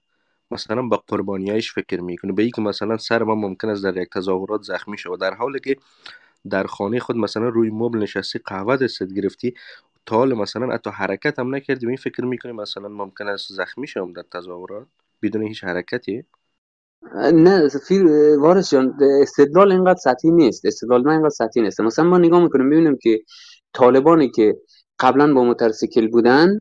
[0.51, 2.33] مثلا به قربانیایش فکر می‌کنه.
[2.33, 5.19] به اینکه مثلا سر ما ممکن است در یک تظاهرات زخمی شود.
[5.19, 5.75] در حالی که
[6.49, 9.53] در خانه خود مثلا روی مبل نشستی قهوه دستت گرفتی
[10.05, 13.87] تا حال مثلا حتی حرکت هم نکردی به این فکر می‌کنی مثلا ممکن است زخمی
[13.87, 14.87] شوم در تظاهرات؟
[15.21, 16.23] بدون هیچ حرکتی؟
[17.33, 18.05] نه سفیر
[18.39, 20.65] وارث جان استدلال اینقدر سطحی نیست.
[20.65, 21.81] استدلال من اینقدر سطحی نیست.
[21.81, 23.21] مثلا ما نگاه می‌کنیم می‌بینیم که
[23.73, 24.55] طالبانی که
[24.99, 26.59] قبلا با موتورسیکل بودن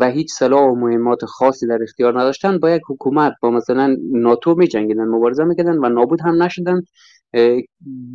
[0.00, 4.54] و هیچ سلاح و مهمات خاصی در اختیار نداشتن با یک حکومت با مثلا ناتو
[4.54, 6.82] می جنگیدن مبارزه می‌کردن و نابود هم نشدن.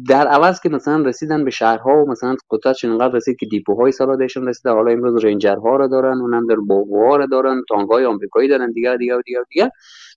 [0.09, 4.47] در عوض که مثلا رسیدن به شهرها و مثلا قدرتشون انقدر رسید که دیپوهای سالادشون
[4.47, 4.69] رسیده.
[4.69, 9.21] حالا امروز رنجرها رو دارن اونم در بوها رو دارن تانگای آمریکایی دارن دیگر دیگر
[9.25, 9.69] دیگر دیگر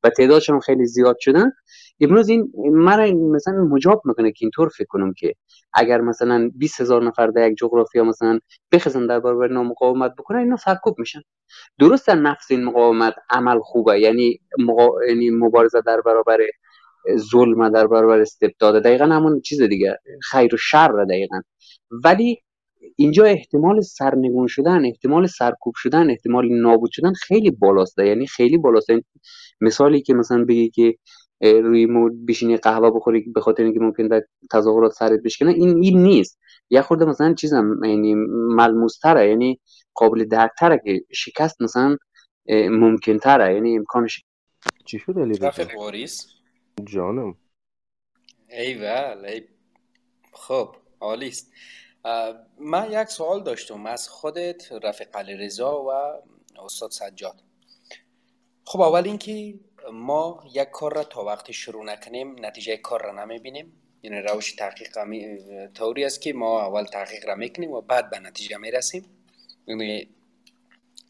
[0.04, 1.52] و تعدادشون خیلی زیاد شدن.
[2.00, 5.34] امروز این مرا مثلا مجاب می‌کنه که اینطور فکر کنم که
[5.74, 8.38] اگر مثلا 20 هزار نفر در یک جغرافیا مثلا
[8.72, 11.20] بخزن در برابر اینا مقاومت بکنن اینا سرکوب میشن.
[11.78, 15.04] درست در نفس این مقاومت عمل خوبه یعنی, مقا...
[15.08, 16.38] یعنی مبارزه در برابر
[17.16, 18.82] ظلم در برابر استبداد.
[18.82, 21.40] دقیقا همون چیز دیگه خیر و شر دقیقا.
[21.90, 22.42] ولی
[22.96, 27.98] اینجا احتمال سرنگون شدن احتمال سرکوب شدن احتمال نابود شدن خیلی بالاست.
[27.98, 28.90] یعنی خیلی بالاست.
[29.60, 30.94] مثالی که مثلا بگی که
[31.40, 36.02] روی مود بشینی قهوه بخوری به خاطر اینکه ممکن در تظاهرات سرت بشکنه این این
[36.02, 36.38] نیست.
[36.70, 38.14] یه خورده مثلا چیزم یعنی
[38.54, 39.60] ملموستره یعنی
[39.94, 41.96] قابل درکتره که شکست مثلا
[42.70, 44.24] ممکن تره یعنی امکانش
[44.86, 45.38] چی شد علی
[46.84, 47.36] جانم.
[48.48, 49.48] ایول ای
[50.32, 51.52] خب عالیست.
[52.58, 55.90] من یک سوال داشتم از خودت رفیق علی رضا و
[56.60, 57.42] استاد سجاد.
[58.64, 59.54] خب اول اینکه
[59.92, 63.72] ما یک کار را تا وقتی شروع نکنیم نتیجه کار را نمی‌بینیم.
[64.02, 64.98] یعنی روش تحقیق
[65.74, 69.04] طوری است که ما اول تحقیق را می‌کنیم و بعد به نتیجه می‌رسیم.
[69.66, 70.08] یعنی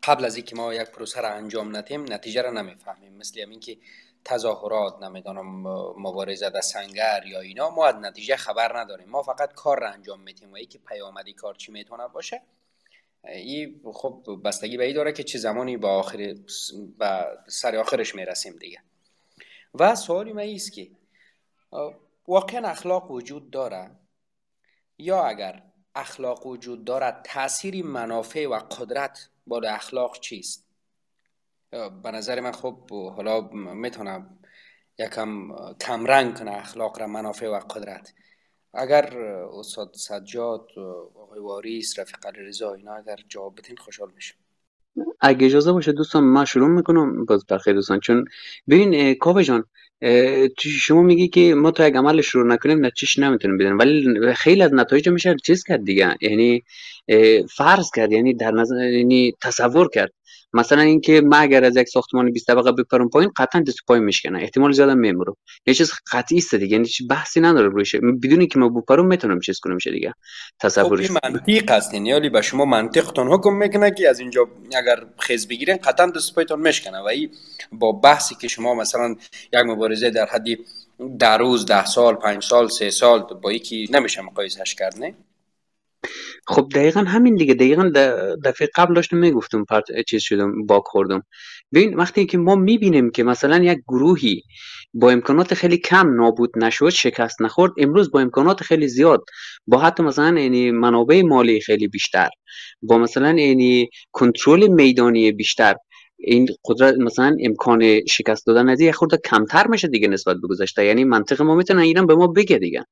[0.03, 3.13] قبل از اینکه ما یک پروسه را انجام ندیم نتیجه را نمی‌فهمیم.
[3.13, 3.79] مثل همین که
[4.25, 5.63] تظاهرات نمی‌دانم
[5.99, 9.09] مبارزه در سنگر یا اینا ما از نتیجه خبر نداریم.
[9.09, 12.43] ما فقط کار را انجام میدیم و اینکه پیامدی کار چی می‌تونه باشه
[13.25, 16.35] این خب بستگی به این داره که چه زمانی با آخر
[16.99, 18.79] با سر آخرش می‌رسیم دیگه.
[19.75, 20.91] و سوالی من است که
[22.29, 23.91] واقعا اخلاق وجود داره؟
[24.99, 25.63] یا اگر
[25.95, 30.72] اخلاق وجود دارد تأثیری منافع و قدرت با اخلاق چیست؟
[32.03, 33.41] به نظر من خب حالا
[33.75, 34.39] می‌تونم
[34.99, 35.49] یکم
[35.81, 38.13] کمرنگ کنه اخلاق را منافع و قدرت.
[38.75, 39.19] اگر
[39.53, 40.67] استاد سجاد
[41.15, 44.35] آقای واریس رفیق رضا اینا اگر جواب بدین خوشحال میشم.
[45.21, 48.25] اگه اجازه باشه دوستان من شروع می‌کنم باز بخیر دوستان چون
[48.69, 49.65] ببین کاوه جان
[50.59, 54.75] شما میگی که ما تا یک عمل شروع نکنیم نتیجهش نمی‌تونیم بدیم ولی خیلی از
[54.75, 56.65] نتایج میشه چیز کرد دیگه؟ یعنی
[57.57, 60.13] فرض کرد یعنی در نظر یعنی تصور کرد.
[60.55, 64.43] مثلا اینکه ما اگر از یک ساختمان 20 طبقه بپرم پایین قطعا دست پای میشکنه
[64.43, 65.37] احتمال زیاد میمرم.
[65.67, 69.41] یه چیز قطعی است دیگه یعنی چیز بحثی نداره روش بدون که ما بپرم می‌تونم
[69.41, 70.15] چیز کنم میشه دیگه.
[70.61, 75.49] تصورش خب منطق است یعنی به شما منطقتون حکم می‌کنه که از اینجا اگر خیز
[75.49, 77.31] بگیرین قطعا دست پایتون میشکنه و این
[77.73, 79.17] با بحثی که شما مثلا
[79.53, 80.59] یک مبارزه در حدی
[81.19, 85.15] در روز ده سال پنج سال سه سال با یکی نمیشه مقایسهش کرد نه؟
[86.47, 87.91] خب دقیقا همین دیگه دقیقا
[88.45, 91.23] دفعه قبل داشتم می‌گفتم پارت چیز شدم با خوردم.
[91.75, 94.43] ببین وقتی که ما می‌بینیم که مثلا یک گروهی
[94.95, 99.25] با امکانات خیلی کم نابود نشد شکست نخورد امروز با امکانات خیلی زیاد
[99.67, 102.29] با حتی مثلا یعنی منابع مالی خیلی بیشتر
[102.83, 105.75] با مثلا یعنی کنترل میدانی بیشتر
[106.25, 110.85] این قدرت مثلا امکان شکست دادن از یه خورده کمتر میشه دیگه نسبت به گذشته.
[110.85, 112.85] یعنی منطق ما می‌تونه اینم به ما بگه دیگه.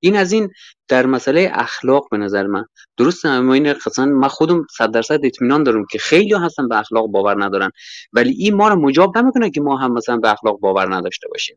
[0.00, 0.48] این از این
[0.88, 2.64] در مسئله اخلاق به نظر من.
[2.96, 7.06] درست اما این مثلا من خودم صد درصد اطمینان دارم که خیلی هستن به اخلاق
[7.06, 7.70] باور ندارن.
[8.12, 11.56] ولی این ما رو مجاب نمی‌کنه که ما هم مثلا به اخلاق باور نداشته باشیم.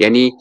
[0.00, 0.32] یعنی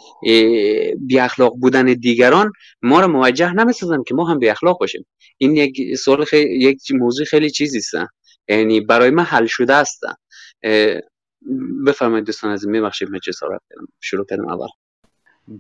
[0.98, 2.52] بی اخلاق بودن دیگران
[2.82, 5.06] ما رو موجه نمی‌سازن که ما هم بی اخلاق باشیم.
[5.38, 7.82] این یک سوال خیلی یک موضوع خیلی چیزی
[8.48, 10.02] یعنی برای من حل شده است
[11.88, 13.62] بفرمایید دوستان از میبخشید من جسارت
[14.02, 14.68] شروع کردم اول.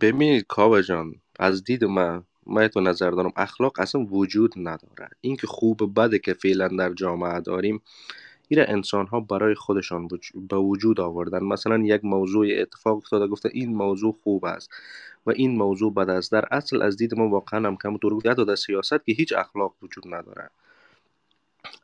[0.01, 5.09] ببینید کاوه جان از دید من من تو نظر دارم اخلاق اصلا وجود نداره.
[5.21, 7.81] اینکه خوب بده که فعلا در جامعه داریم
[8.47, 10.07] این انسان ها برای خودشان
[10.49, 11.43] به وجود آوردن.
[11.43, 14.69] مثلا یک موضوع اتفاق افتاده گفته این موضوع خوب است
[15.25, 16.31] و این موضوع بد است.
[16.31, 20.03] در اصل از دید ما واقعا هم کم گفته در سیاست که هیچ اخلاق وجود
[20.07, 20.49] نداره.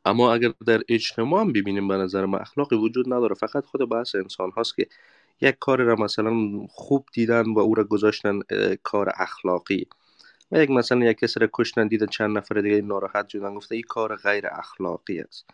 [0.05, 4.15] اما اگر در اجتماع هم ببینیم به نظر ما اخلاقی وجود نداره فقط خود بحث
[4.15, 4.87] انسان هاست که
[5.41, 6.31] یک کار را مثلا
[6.69, 8.39] خوب دیدن و او را گذاشتن
[8.83, 9.87] کار اخلاقی.
[10.51, 13.83] و یک مثلا یک کسی را کشتن دیدن چند نفر دیگه ناراحت شدن گفته این
[13.87, 15.45] کار غیر اخلاقی است.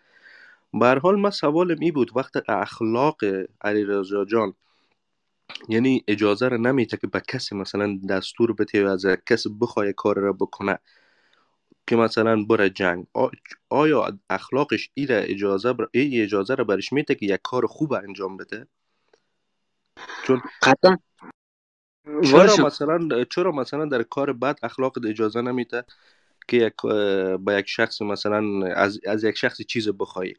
[0.73, 3.17] به حال ما سوالم ای بود وقت اخلاق
[3.61, 4.53] علیرضا جان
[5.69, 10.19] یعنی اجازه را نمیده که به کسی مثلا دستور بده و از کسی بخواه کار
[10.19, 10.79] را بکنه
[11.87, 13.05] که مثلا بره جنگ.
[13.69, 15.87] آیا اخلاقش ای اجازه بر...
[15.91, 18.67] ای اجازه را برش میده که یک کار خوب انجام بده؟
[20.23, 20.97] چون قطعا.
[22.23, 25.85] چرا مثلا چرا مثلا در کار بد اخلاق اجازه نمیده
[26.47, 26.73] که یک
[27.39, 30.33] با یک شخص مثلا از, از یک شخص چیز بخوای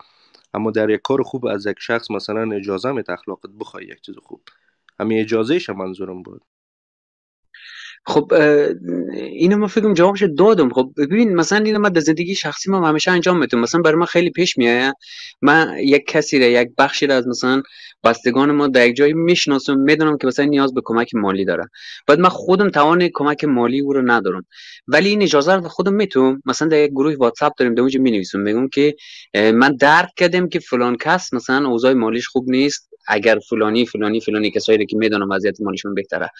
[0.54, 4.14] اما در یک کار خوب از یک شخص مثلا اجازه میده اخلاقت بخوای یک چیز
[4.22, 4.42] خوب.
[5.00, 6.42] همین اجازهش منظورم بود.
[8.08, 8.32] خب
[9.14, 10.70] اینو من فکرم جوابش دادم.
[10.70, 14.06] خب ببین مثلا اینو من در زندگی شخصی ما همیشه انجام میدم مثلا برای من
[14.06, 14.94] خیلی پیش میاد.
[15.42, 17.62] من یک کسی را یک بخشی را از مثلا
[18.04, 21.64] بستگان ما در یک جایی می‌شناسم می‌دونم که مثلا نیاز به کمک مالی داره.
[22.06, 24.46] بعد من خودم توان کمک مالی او رو ندارم.
[24.88, 26.42] ولی این اجازه رو خودم می‌تونم.
[26.46, 28.40] مثلا در یک گروه واتساپ داریم در اونجا می‌نویسم.
[28.40, 28.94] میگم که
[29.34, 32.88] من درک کردم که فلان کس مثلا اوضاع مالیش خوب نیست.
[33.08, 36.30] اگر فلانی فلانی فلانی کسایی که می‌دونم وضعیت مالیشون بهتره.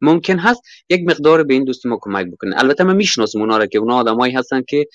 [0.00, 3.66] ممکن هست یک مقدار به این دوست ما کمک بکنه البته من می‌شناسم اونا رو
[3.66, 4.86] که اونا آدمایی هستن که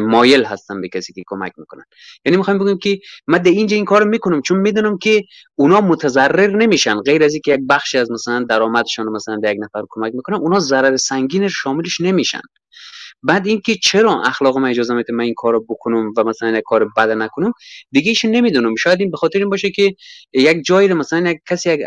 [0.00, 1.84] مایل هستن به کسی که کمک می‌کنن.
[2.24, 5.22] یعنی می‌خوایم بگیم که من اینجا این کارو می‌کنم چون می‌دونم که
[5.54, 7.00] اونا متضرر نمیشن.
[7.00, 10.60] غیر از اینکه یک بخشی از مثلا درآمدشون مثلا در یک نفر کمک می‌کنن اونا
[10.60, 12.40] ضرر سنگین شاملش نمیشن.
[13.22, 16.88] بعد اینکه چرا اخلاق من اجازه میده من این کارو بکنم و مثلا یک کار
[16.96, 17.52] بد نکنم
[17.90, 18.74] دیگه ایش نمی‌دونم.
[18.74, 19.94] شاید این به خاطر این باشه که
[20.32, 21.80] یک جایی مثلا یک کسی یک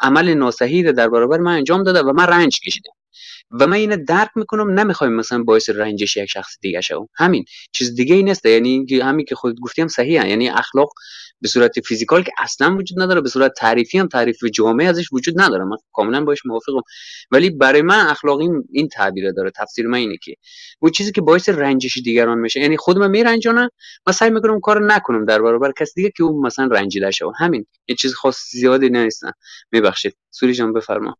[0.00, 2.92] عمل ناصحی در برابر من انجام داده و من رنج کشیدم.
[3.60, 7.44] و من اینو درک می‌کنم نمی‌خوایم مثلا باعث رنجش یک شخص دیگه شو همین.
[7.72, 8.46] چیز دیگه ای نیست.
[8.46, 10.28] یعنی همین که خودت گفتیم صحیحه.
[10.28, 10.92] یعنی اخلاق
[11.40, 15.40] به صورت فیزیکال که اصلا وجود نداره به صورت تعریفی هم تعریف جامعه ازش وجود
[15.40, 15.64] نداره.
[15.64, 16.80] من کاملا باش موافقم.
[17.30, 20.34] ولی برای من اخلاقی این تعبیر داره تفسیر من اینه که
[20.78, 23.70] اون چیزی که باعث رنجش دیگران میشه یعنی خود من میرنجانم
[24.06, 27.24] من سعی می‌کنم کار نکنم در برابر کس دیگه که اون مثلا رنجیده شه.
[27.38, 27.66] همین.
[27.88, 29.32] یه چیز خاص زیادی نیستن.
[29.72, 31.16] میبخشید سوری جان بفرما.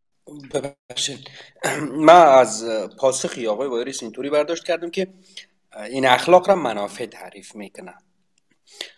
[0.55, 1.19] ببخشید.
[1.93, 2.65] من از
[2.99, 5.09] پاسخی آقای وایرس اینطوری برداشت کردم که
[5.91, 7.95] این اخلاق را منافع تعریف می‌کنه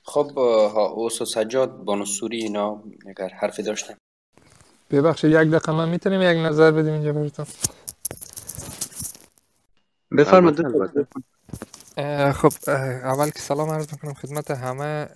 [0.05, 3.95] خب اوسو سجاد بانوسوری اینا اگر حرفی داشتن.
[4.91, 7.47] ببخشید یک دقیقه من می‌تونیم یک نظر بدیم اینجا براتون؟
[10.19, 10.61] بفرمایید
[12.33, 15.09] خب اول که سلام عرض می‌کنم خدمت همه.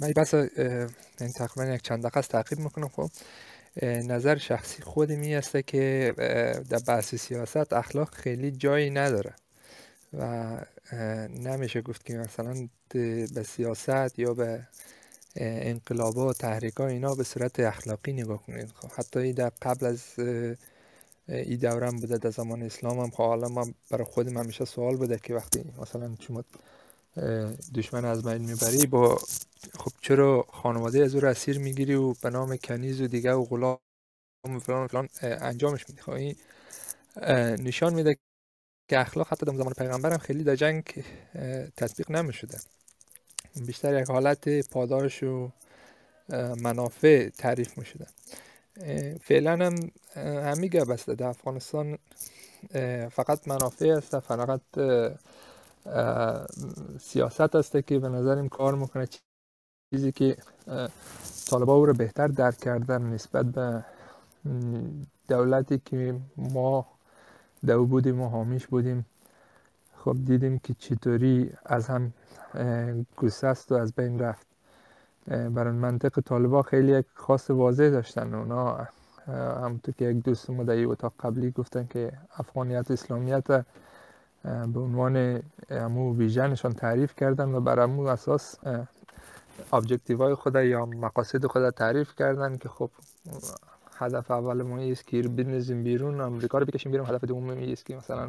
[0.00, 2.88] من بس این تقریبا یک چند دقیقه است تعقیب می‌کنم.
[2.88, 3.08] خب
[3.82, 6.14] نظر شخصی خود می است که
[6.70, 9.34] در بحث سیاست اخلاق خیلی جایی نداره.
[10.12, 10.56] و
[11.28, 12.68] نمیشه گفت که مثلا
[13.34, 14.68] به سیاست یا به
[15.36, 18.70] انقلابات و تحریک ها اینا به صورت اخلاقی نگاه کنید.
[18.70, 20.02] خب حتی در قبل از
[21.28, 25.18] ای دورم بوده در زمان اسلام هم خب حالا من برای خودم همیشه سوال بوده
[25.22, 26.44] که وقتی مثلا شما
[27.74, 29.16] دشمن از بین می‌بری با
[29.78, 33.78] خب چرا خانواده از او اسیر می‌گیری و به نام کنیز و دیگه و غلام
[34.46, 36.36] و فلان و فلان انجامش میدی؟ خب این
[37.64, 38.16] نشان میده
[38.88, 41.04] که اخلاق حتی در زمان پیغمبر هم خیلی در جنگ
[41.76, 42.58] تطبیق نمی‌شده.
[43.66, 45.50] بیشتر یک حالت پاداش و
[46.62, 48.06] منافع تعریف می‌شده.
[49.20, 51.98] فعلا هم همیگه بسته در افغانستان
[53.10, 54.60] فقط منافع است فقط
[57.00, 59.08] سیاست است که به نظرم کار می‌کنه.
[59.94, 60.36] چیزی که
[61.46, 63.84] طالبا او رو بهتر درک کردن نسبت به
[65.28, 66.97] دولتی که ما
[67.66, 69.06] دو بودیم و حامیش بودیم.
[69.96, 72.12] خب دیدیم که چطوری از هم
[73.16, 74.46] گسست و از بین رفت.
[75.26, 78.34] برای منطق طالبا خیلی یک خاص واضح داشتن.
[78.34, 78.88] اونا
[79.64, 83.46] همونطور که یک دوست ما در اتاق قبلی گفتن که افغانیت اسلامیت
[84.44, 88.56] به عنوان امو vision شان تعریف کردن و بر امو اساس
[89.72, 92.90] objective های خود یا مقاصد خود تعریف کردن که خب
[93.98, 97.96] هدف اول ما است که بنزیم بیرون امریکا رو بکشیم بیرون هدف دوم است که
[97.96, 98.28] مثلا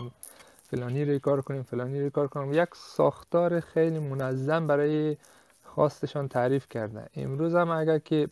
[0.63, 2.53] فلانی رو کار کنیم فلانی رو کار کنیم.
[2.53, 5.17] یک ساختار خیلی منظم برای
[5.63, 7.07] خواستشان تعریف کردن.
[7.15, 8.29] امروز هم اگر که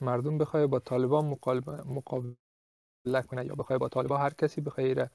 [0.00, 1.24] مردم بخواه با طالبان
[1.86, 2.34] مقابله
[3.28, 5.08] کنه یا بخواه با طالبان هر کسی بخواه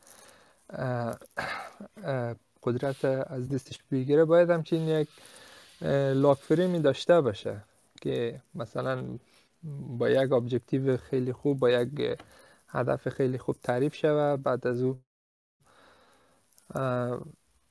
[2.63, 5.07] قدرت از دستش بگیره باید همچین یک
[6.13, 7.61] لاکفریمی داشته باشه
[8.01, 9.03] که مثلا
[9.97, 12.17] با یک ابجکتیو خیلی خوب با یک
[12.67, 14.97] هدف خیلی خوب تعریف شوه بعد از او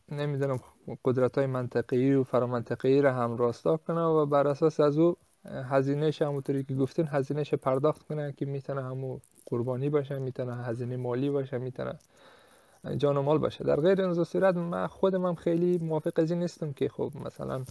[0.08, 0.60] نمی‌دونم
[1.04, 6.22] قدرت های منطقی و فرامنطقی را هم راستا کنه و بر اساس از او هزینهش
[6.22, 11.58] همونطوری که گفتین هزینهش پرداخت کنه که می‌تونه همو قربانی باشه می‌تونه هزینه مالی باشه
[11.58, 11.98] می‌تونه
[12.96, 13.64] جان و مال باشه.
[13.64, 17.64] در غیر این صورت من خودم هم خیلی موافق از این نیستم که خب مثلا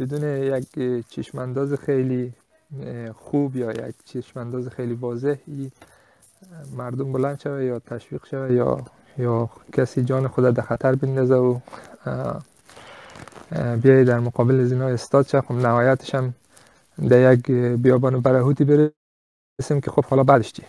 [0.00, 2.34] بدون یک چشمانداز خیلی
[3.14, 5.72] خوب یا یک چشمانداز خیلی واضحی
[6.76, 8.84] مردم بلند شوه یا تشویق شوه یا
[9.18, 11.60] یا کسی جان خود در خطر بندازه و
[13.82, 16.34] بیایی در مقابل زینا استاد شه خب نهایتش هم
[17.08, 20.62] در یک بیابان برهوتی برسیم که خب حالا بعدش چی؟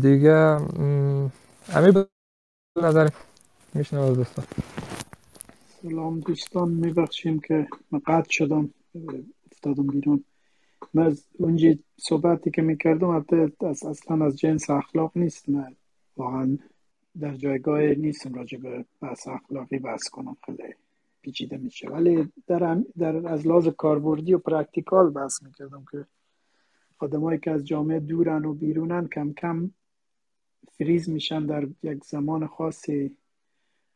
[0.00, 0.32] دیگه
[1.74, 2.08] امیر به
[2.82, 3.08] نظر
[3.74, 4.44] میشنم دوستان.
[5.82, 7.68] سلام دوستان میبخشیم که
[8.06, 8.70] قطع شدم.
[9.60, 10.24] افتادم بیرون.
[10.94, 13.26] من از اونجی صحبتی که می‌کردم
[13.60, 15.48] از اصلا از جنس اخلاق نیست.
[15.48, 15.76] من
[16.16, 16.58] واقعا
[17.20, 20.74] در جایگاه نیستم راجع به بحث اخلاقی بحث کنم خیلی
[21.22, 21.88] پیچیده میشه.
[21.88, 26.06] ولی در, در از لحاظ کاربردی و practical بحث می‌کردم که
[26.98, 29.70] آدمایی که از جامعه دورن و بیرونن کم کم
[30.72, 33.16] فریز میشن در یک زمان خاصی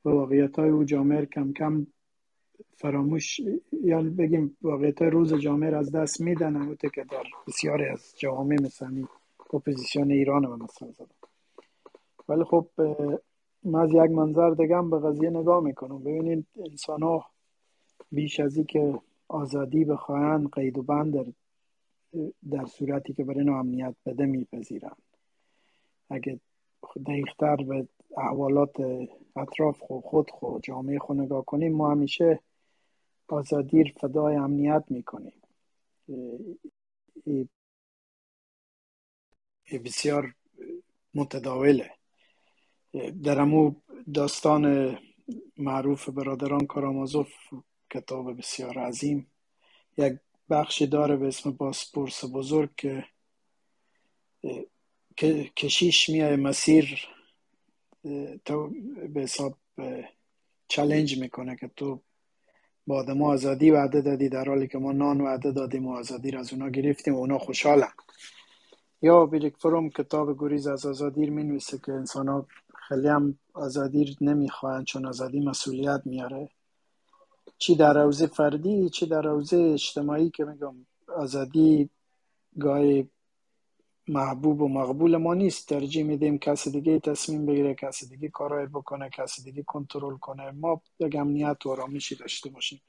[0.05, 1.87] و واقعیت های او جامعه کم کم
[2.77, 3.41] فراموش
[3.83, 9.05] یا بگیم واقعیت روز جامعه از دست میدن همونطور که در بسیاری از جوامع مثلا
[9.53, 10.89] اپوزیسیون ایران و مثلا
[12.29, 12.67] ولی خب
[13.65, 15.99] من از یک منظر دیگه هم به قضیه نگاه می‌کنم.
[15.99, 17.27] ببینید انسان ها
[18.13, 21.33] بیش از که آزادی بخواهند قید و بند در,
[22.51, 25.03] در صورتی که برای امنیت بده میپذیرند
[26.11, 26.41] اگه
[27.07, 28.77] دقیقتر به احوالات
[29.37, 32.41] اطراف خود خود خود جامعه خود نگاه کنیم ما همیشه
[33.29, 35.43] آزادی فدای امنیت می‌کنیم.
[39.85, 40.35] بسیار
[41.15, 41.91] متداوله.
[43.23, 43.75] در امو
[44.15, 44.99] داستان
[45.57, 47.33] معروف برادران کارامازوف
[47.91, 49.27] کتاب بسیار عظیم.
[49.99, 50.19] یک
[50.51, 52.71] بخشی داره به اسم باسپورس بزرگ
[55.17, 57.09] که کشیش میای مسیر
[58.45, 58.71] تو
[59.15, 59.59] به حساب
[60.69, 62.01] چلنج می‌کنه که تو
[62.87, 66.41] با آدم آزادی وعده دادی در حالی که ما نان وعده دادیم و آزادی را
[66.41, 67.93] از اونا گرفتیم و اونا خوشحالن.
[69.03, 72.47] یا بیلیک فروم کتاب گریز از آزادی می نویسه که انسان ها
[72.89, 76.49] خیلی هم آزادی نمی‌خواهند چون آزادی مسئولیت میاره.
[77.59, 80.87] چی در روزه فردی چی در روزه اجتماعی که میگم
[81.17, 81.91] آزادی
[82.59, 83.09] گاهی
[84.09, 85.69] محبوب و مقبول ما نیست.
[85.69, 90.51] ترجیح میدیم کسی دیگه تصمیم بگیره کسی دیگه کارای بکنه کسی دیگه کنترل کنه.
[90.51, 92.81] ما یک امنیت و آرامشی داشته باشیم.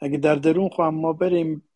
[0.00, 1.68] اگه در درون خواهم ما بریم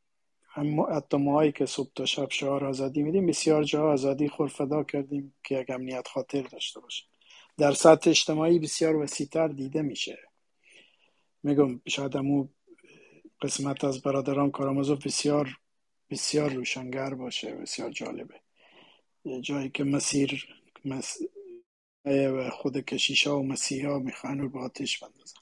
[0.92, 5.54] حتی ماهایی که صبح تا شب شعار آزادی میدیم بسیار جاها آزادی خورفدا کردیم که
[5.54, 7.08] یک امنیت خاطر داشته باشیم.
[7.58, 10.18] در سطح اجتماعی بسیار وسیعتر دیده میشه.
[11.42, 12.48] میگم شاید امو
[13.42, 15.48] قسمت از برادران کارامازوف بسیار
[16.10, 18.45] بسیار روشنگر باشه بسیار جالبه.
[19.40, 20.48] جایی که مسیر
[20.84, 21.18] مس...
[22.52, 25.40] خود کشیشا و مسیحا می‌خوان رو با آتش بندازن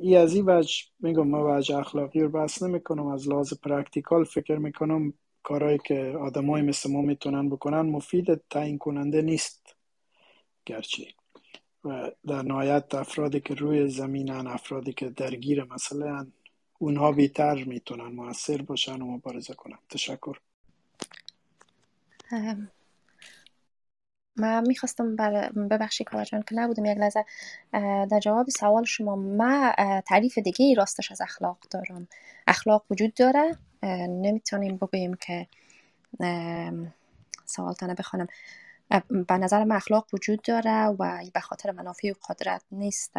[0.00, 4.56] ای از این وجه میگم ما وجه اخلاقی رو بحث نمی‌کنم از لحاظ practical فکر
[4.56, 5.12] می‌کنم
[5.42, 9.76] کارهایی که آدمای مثل ما می‌تونن بکنن مفید تعیین کننده نیست.
[10.66, 11.06] گرچه.
[11.84, 16.26] و در نهایت افرادی که روی زمینن افرادی که درگیر مثلا
[16.78, 19.78] اونها بهتر می‌تونن موثر باشن و مبارزه کنن.
[19.90, 20.38] تشکر.
[24.36, 25.16] من می‌خواستم
[25.70, 27.24] ببخشی کارجان که نبودم یک لحظه.
[28.10, 29.72] در جواب سوال شما من
[30.06, 32.08] تعریف دیگه ای راستش از اخلاق دارم.
[32.46, 33.56] اخلاق وجود داره.
[34.08, 35.46] نمی‌تونیم بگوییم که
[37.44, 38.26] سوال تنه بخوانم
[39.28, 43.14] به نظر من اخلاق وجود داره و به خاطر منافع و قدرت نیست.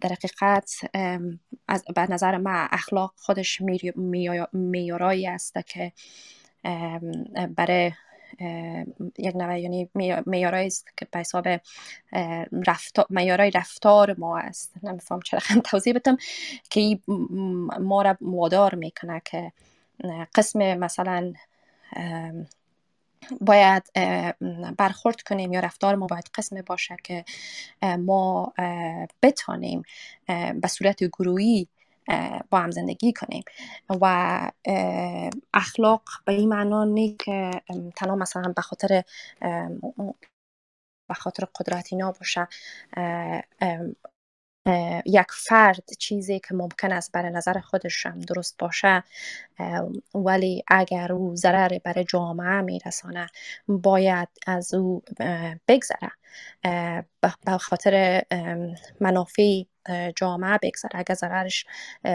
[0.00, 0.72] در حقیقت
[1.94, 3.62] به نظر من اخلاق خودش
[4.52, 5.92] میارایی است که
[7.56, 7.92] برای
[9.18, 9.90] یک نوع یعنی
[10.26, 11.48] میارایی است که به حساب
[12.66, 16.16] رفتار میارای رفتار ما است نمیفهم چرا خیلی توضیح بدم
[16.70, 16.98] که
[17.80, 19.52] ما را وادار می‌کنه که
[20.34, 21.32] قسم مثلا
[23.40, 23.82] باید
[24.78, 27.24] برخورد کنیم یا رفتار ما باید قسم باشه که
[27.98, 28.52] ما
[29.22, 29.82] بتانیم
[30.60, 31.68] به صورت گروهی
[32.50, 33.42] با هم زندگی کنیم.
[34.00, 34.50] و
[35.54, 37.50] اخلاق به این معنا نیست که
[37.96, 39.02] تنها مثلا به خاطر
[41.08, 42.48] به خاطر قدرت اینا باشه.
[45.06, 49.02] یک فرد چیزی که ممکن است برای نظر خودش هم درست باشه
[50.14, 53.26] ولی اگر او ضرر برای جامعه میرسانه
[53.68, 55.02] باید از او
[55.68, 56.10] بگذره.
[57.20, 58.22] به خاطر
[59.00, 59.62] منافع
[60.16, 61.66] جامعه بگذره اگر ضررش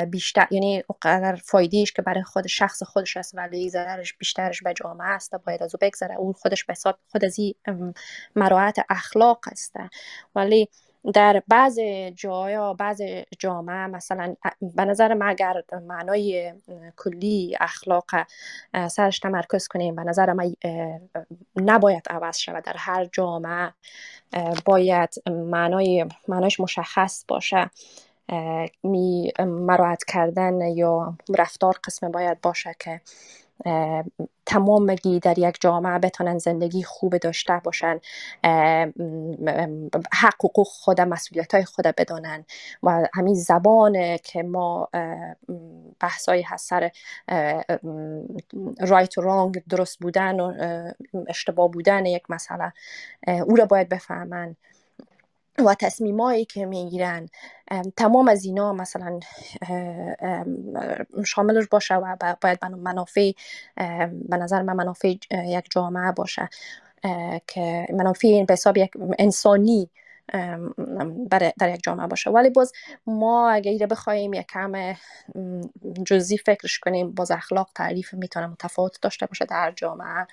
[0.10, 5.08] بیشتر یعنی اگر فایدهش که برای خود شخص خودش است ولی ضررش بیشترش به جامعه
[5.08, 6.16] است باید از او بگذره.
[6.16, 7.56] او خودش به حساب خود از این
[8.90, 9.74] اخلاق است.
[10.36, 10.70] ولی
[11.14, 11.80] در بعض
[12.16, 13.02] جایا بعض
[13.40, 16.54] جامعه مثلا به نظر من اگر معنای
[16.98, 18.06] کلی اخلاق
[18.88, 20.56] سرش تمرکز کنیم به نظر من
[21.56, 22.64] نباید عوض شود.
[22.64, 23.74] در هر جامعه
[24.66, 27.70] باید معنای معنایش مشخص باشه.
[28.84, 33.02] می مراعت کردن یا رفتار قسم باید باشه که
[34.46, 38.00] تمامگی در یک جامعه بتونن زندگی خوب داشته باشن
[40.14, 42.46] حق حقوق خود مسئولیت های خود بدانن.
[42.84, 44.90] و همین زبان که ما
[46.00, 46.92] بحثایی هست سر
[48.80, 50.54] رایت و رانگ درست بودن و
[51.28, 52.74] اشتباه بودن یک مسئله
[53.28, 54.56] او را باید بفهمن.
[55.60, 57.30] و تصمیمایی که می‌گیرن
[57.98, 59.20] تمام از اینا مثلا
[61.26, 63.32] شاملش باشه و باید منافع
[64.30, 66.50] به نظر من منافع یک جامعه باشه
[67.48, 69.90] که منافع به حساب یک انسانی
[71.60, 72.30] در یک جامعه باشه.
[72.30, 72.72] ولی باز
[73.08, 74.96] ما اگه بخوایم یک کم
[76.06, 80.28] جزی فکرش کنیم باز اخلاق تعریف می‌تونه متفاوت داشته باشه در جامعه.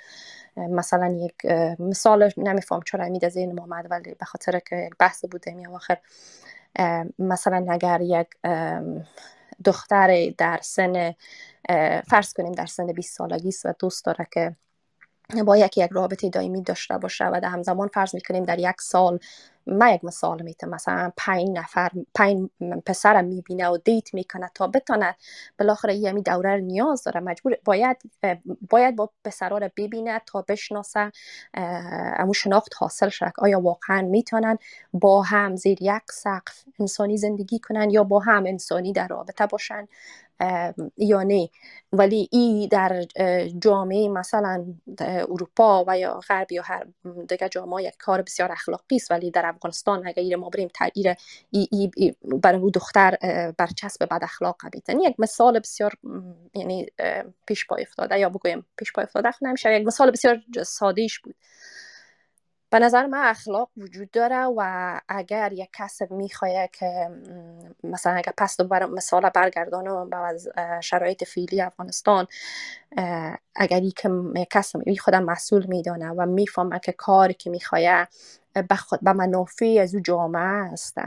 [0.57, 1.34] مثلا یک
[1.78, 5.66] مثال نمیفهم چرا امید از این محمد ولی به خاطر که یک بحث بوده می
[5.66, 5.99] آخر.
[7.18, 8.28] مثلا اگر یک
[9.64, 11.14] دختر در سن
[12.07, 14.57] فرض کنیم در سن 20 سالگی است و دوست داره که
[15.46, 19.18] با یکی یک رابطه دائمی داشته باشه و در همزمان فرض می‌کنیم در یک سال
[19.69, 22.49] من یک مثال می‌تونم مثلا پنج نفر پنج
[22.87, 25.16] پسرم می‌بینه و دیت می‌کنه تا بتونه
[25.59, 27.21] بالاخره یمی دوره رو نیاز داره.
[27.21, 27.97] مجبور باید
[28.71, 31.12] باید با پسرها رو ببینه تا بشناسه
[32.19, 33.33] امو شناخت حاصل شد.
[33.39, 34.59] آیا واقعا می‌تونن
[34.93, 39.89] با هم زیر یک سقف انسانی زندگی کنن یا با هم انسانی در رابطه باشن؟
[40.97, 41.49] یا نه.
[41.93, 43.03] ولی ای در
[43.59, 44.64] جامعه مثلا
[45.01, 46.87] اروپا و یا غرب یا هر
[47.29, 49.11] دیگه جامعه یک کار بسیار اخلاقی است.
[49.11, 51.14] ولی در افغانستان اگر ما بریم تغییر
[51.50, 53.16] ای, ای, برای او دختر
[53.59, 55.00] برچسب بد اخلاق بیتن.
[55.00, 55.92] یک مثال بسیار
[56.54, 56.86] یعنی
[57.46, 58.18] پیش پای افتاده.
[58.18, 59.74] یا بگویم پیش پای افتاده نمیشه.
[59.74, 61.34] یک مثال بسیار سادهش بود.
[62.70, 67.09] به نظر من اخلاق وجود داره و اگر یک کس می‌خواه که
[67.84, 70.48] مثلا اگر پس دوباره مثال برگردانم از
[70.82, 72.26] شرایط فیلی افغانستان
[73.54, 74.11] اگر ای که
[74.50, 78.06] کس خودم مسئول میدانه و می‌فهمه که کاری که می‌خواه
[79.02, 80.98] به منافع از او جامعه است.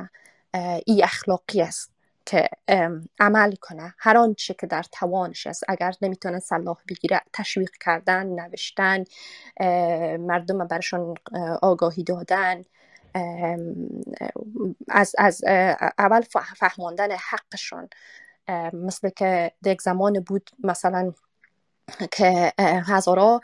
[0.85, 1.91] ای اخلاقی است
[2.25, 2.49] که
[3.19, 3.93] عمل کنه.
[3.97, 5.63] هر آنچه که در توانش است.
[5.67, 9.03] اگر نمی‌تونه صلاح بگیره تشویق کردن نوشتن
[10.17, 11.15] مردم برشان
[11.61, 12.61] آگاهی دادن.
[14.89, 15.43] از, از
[15.97, 16.21] اول
[16.55, 17.89] فهماندن حقشون
[18.73, 21.13] مثل که یک زمان بود مثلا
[22.11, 22.53] که
[22.87, 23.41] هزارا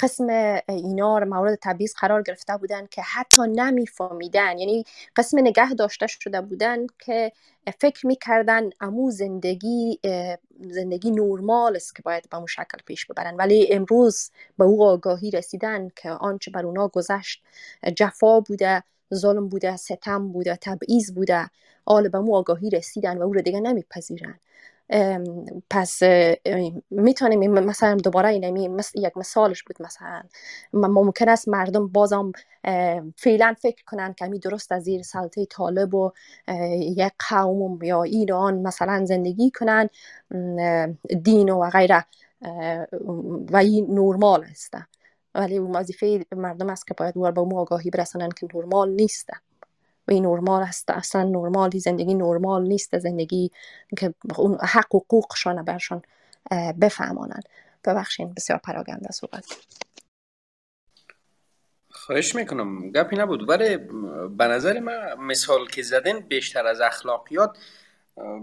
[0.00, 0.26] قسم
[0.68, 4.58] اینا رو مورد تبعیض قرار گرفته بودن که حتی نمیفهمیدن.
[4.58, 4.84] یعنی
[5.16, 7.32] قسم نگه داشته شده بودن که
[7.78, 10.00] فکر می‌کردن امو زندگی
[10.60, 13.36] زندگی نورمال است که باید به اون شکل پیش ببرن.
[13.36, 17.42] ولی امروز به او آگاهی رسیدن که آنچه بر اونا گذشت
[17.96, 18.82] جفا بوده
[19.14, 21.50] ظلم بوده ستم بوده تبعیض بوده
[21.84, 24.40] آل به مو آگاهی رسیدن و او رو دیگه نمیپذیرن.
[25.70, 26.02] پس
[26.90, 30.22] می‌تونیم مثلا دوباره این یک مثالش بود مثلا.
[30.72, 32.32] ممکن است مردم بازم
[33.16, 36.12] فعلا فکر کنن که درست از زیر سلطه طالب و
[36.80, 39.88] یک قوم یا ایران مثلا زندگی کنن
[41.22, 42.04] دین و غیره.
[43.52, 44.74] و این نرمال است.
[45.34, 49.30] ولی وظیفه مردم است که باید به اون آگاهی برسنن که نرمال نیست.
[50.14, 50.90] این نرمال است.
[50.90, 52.98] اصلا نرمالی زندگی نرمال نیست.
[52.98, 53.50] زندگی
[53.98, 56.02] که اون حق و حقوقشان برشان
[56.80, 57.48] بفهمانند.
[57.84, 59.44] ببخشین بسیار پراگنده صحبت
[61.90, 62.90] خواهش می‌کنم.
[62.90, 63.48] گپی نبود.
[63.48, 63.76] ولی
[64.28, 67.58] به نظر من مثال که زدن بیشتر از اخلاقیات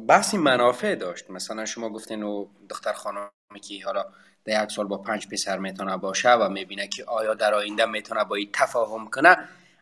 [0.07, 1.29] بحثی منافع داشت.
[1.29, 4.05] مثلا شما گفتین و دختر خانمی که حالا
[4.45, 8.23] ده یک سال با پنج پسر می‌تونه باشه و می‌بینه که آیا در آینده می‌تونه
[8.23, 9.37] با تفاهم کنه.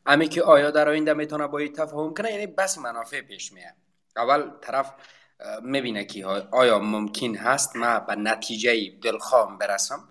[0.06, 3.74] امی که آیا در آینده می‌تونه با تفاهم کنه یعنی بس منافع پیش میاد.
[4.18, 4.94] اول طرف
[5.64, 10.10] می‌بینه که آیا ممکن هست ما به نتیجه دلخواه برسم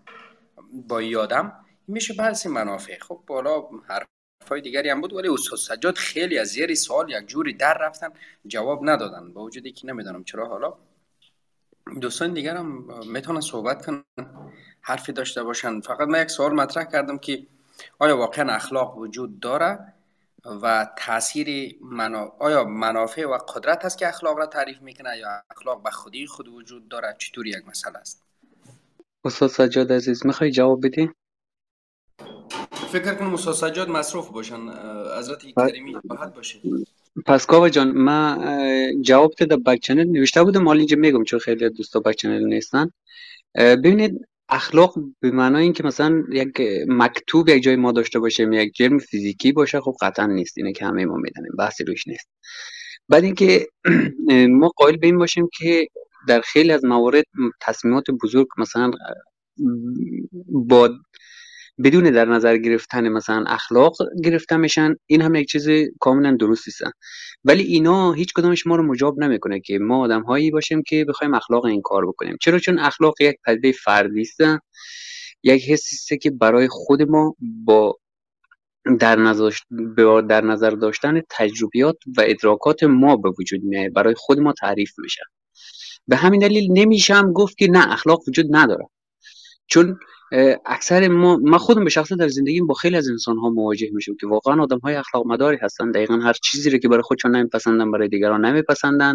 [0.72, 2.99] با یادم میشه بحث منافع.
[2.99, 7.53] خب بالا حرفای دیگری هم بود ولی استاد سجاد خیلی از زیر سوال یک جوری
[7.53, 8.09] در رفتن
[8.47, 9.32] جواب ندادن.
[9.32, 10.49] با وجودی که نمی‌دانم چرا.
[10.49, 10.74] حالا
[12.01, 14.05] دوستان دیگر هم می‌تونن صحبت کنن
[14.80, 15.80] حرفی داشته باشن.
[15.80, 17.47] فقط من یک سوال مطرح کردم که
[17.99, 19.79] آیا واقعا اخلاق وجود داره
[20.62, 22.33] و تاثیر منا...
[22.39, 26.49] آیا منافع و قدرت است که اخلاق را تعریف می‌کنه یا اخلاق به خودی خود
[26.49, 28.22] وجود داره؟ چطور یک مسئله است؟
[29.25, 31.11] استاد سجاد عزیز می‌خوای جواب بدی؟
[32.93, 34.68] فکر کنم استاد سجاد مصروف باشن
[35.18, 36.61] حضرت کریمی راحت باشه.
[37.27, 38.39] پس کاوه جان ما
[39.01, 42.91] جواب ده بک چنل نوشته بودم مال اینجا میگم چون خیلی دوستا بک چنل نیستن.
[43.55, 46.49] ببینید اخلاق به معنای اینکه مثلا یک
[46.88, 50.59] مکتوب یک جای ما داشته باشیم یک جرم فیزیکی باشه خب قطعا نیست.
[50.59, 52.28] اینه که همه ما میدنیم بحثی روش نیست.
[53.09, 53.66] بعد اینکه
[54.61, 55.88] ما قائل به این باشیم که
[56.28, 57.24] در خیلی از موارد
[57.61, 58.90] تصمیمات بزرگ مثلا
[60.49, 60.90] با
[61.85, 65.68] بدون در نظر گرفتن مثلا اخلاق گرفته میشن این هم یک چیز
[66.01, 66.83] کاملا درست است
[67.45, 71.35] ولی اینا هیچ کدامش ما رو مجاب نمی‌کنه که ما آدم هایی باشیم که بخوایم
[71.35, 72.37] اخلاق این کار بکنیم.
[72.41, 74.41] چرا؟ چون اخلاق یک پدیده فردی است
[75.43, 77.99] یک حسی که برای خود ما با
[79.01, 79.51] در نظر,
[80.29, 85.22] در نظر داشتن تجربیات و ادراکات ما به وجود میاد برای خود ما تعریف میشه.
[86.09, 88.89] به همین دلیل نمیشم گفت که نه اخلاق وجود نداره.
[89.66, 89.99] چون
[90.66, 94.14] اکثر ما ما خودم به شخصه در زندگیم با خیلی از انسان ها مواجه میشم
[94.20, 95.91] که واقعا آدم های اخلاق مداری هستن.
[95.91, 99.14] دقیقا هر چیزی رو که برای خودشون نمیپسندن برای دیگران نمیپسندن.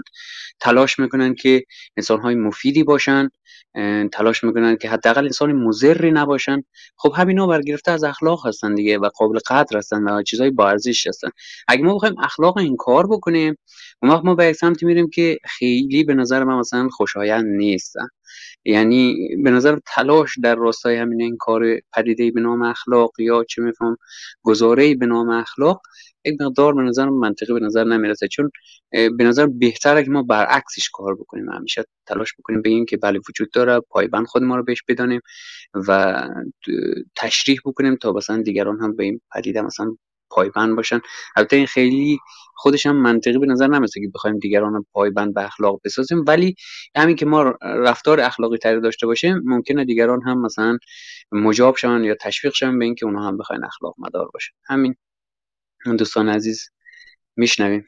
[0.60, 1.64] تلاش می‌کنن که
[1.97, 3.30] انسان های مفیدی باشن.
[4.12, 6.64] تلاش می‌کنن که حداقل انسان مضری نباشن.
[6.97, 11.07] خب همینا برگرفته از اخلاق هستن دیگه و قابل قدر هستن و چیزای با ارزش
[11.07, 11.30] هستن.
[11.68, 13.55] اگه ما بخوایم اخلاق این کار بکنیم
[14.01, 18.07] اون وقت ما به یک سمتی میریم که خیلی به نظر من مثلا خوشایند نیستن.
[18.65, 23.61] یعنی به نظر تلاش در راستای همین این کار پدیده به نام اخلاق یا چه
[23.61, 23.97] میفهم
[24.41, 25.81] گزاره به نام اخلاق
[26.25, 28.27] یک مقدار به نظر منطقی به نظر نمی‌رسه.
[28.27, 28.51] چون
[28.91, 31.49] به نظر بهتره که ما برعکسش کار بکنیم.
[31.49, 35.21] همیشه تلاش بکنیم بگیم که بله وجود داره پایبند خود ما رو بهش بدانیم
[35.87, 36.23] و
[37.15, 39.95] تشریح بکنیم تا مثلا دیگران هم به این پدیده مثلا
[40.30, 40.99] پایبند باشن.
[41.36, 42.19] البته این خیلی
[42.55, 46.23] خودش هم منطقی به نظر نمیسه که بخوایم دیگران پایبند به اخلاق بسازیم.
[46.27, 46.55] ولی
[46.95, 50.77] همین که ما رفتار اخلاقی تری داشته باشیم ممکنه دیگران هم مثلا
[51.32, 54.95] مجاب شون یا تشویق شون به اینکه اونها هم بخواین اخلاق مدار باشه همین.
[55.97, 56.69] دوستان عزیز
[57.36, 57.86] میشنویم.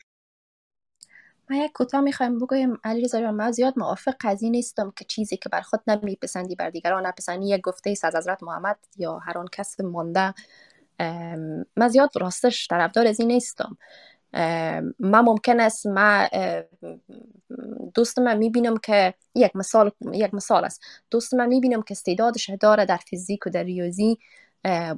[1.50, 2.78] من یک کوتاه می‌خوایم بگویم.
[2.84, 7.06] علی رضا من زیاد موافق قضیه نیستم که چیزی که بر خود نمیپسندی بر دیگران
[7.06, 7.50] نپسندی.
[7.50, 10.34] یک گفته ای از حضرت محمد یا هر آن کس مانده
[11.76, 13.78] من زیاد راستش طرفدار از این نیستم.
[15.00, 16.28] من ممکن است من
[17.94, 20.82] دوست من می‌بینم که یک مثال یک مثال است.
[21.12, 24.20] دوست من می‌بینم که استعدادش داره در فیزیک و در ریاضی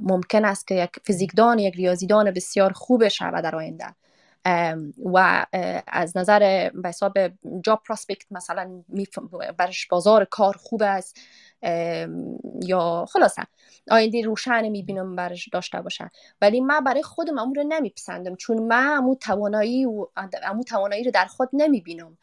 [0.02, 3.86] ممکن است که یک فیزیکدان یک ریاضیدان بسیار خوب شود در آینده.
[5.04, 5.46] و
[5.86, 7.12] از نظر به حساب
[7.64, 8.82] جاب پراسپکت مثلا
[9.58, 11.20] برش بازار کار خوب است.
[12.62, 13.42] یا خلاصه
[13.90, 16.10] آینده روشن می‌بینم برش داشته باشه.
[16.40, 20.06] ولی من برای خودم امور نمیپسندم چون من امو توانایی و
[20.42, 22.18] امو توانایی رو در خود نمی‌بینم.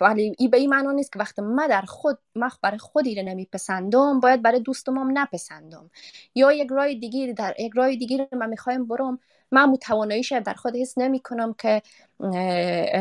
[0.00, 3.22] ولی این به این معنا نیست که وقتی من در خود من برای خودی رو
[3.22, 5.90] نمیپسندم باید برای دوستم هم نپسندم.
[6.34, 9.18] یا یک رای دیگه در یک رای دیگه من می‌خوایم برم
[9.52, 11.82] من متواناییش در خود حس نمی کنم که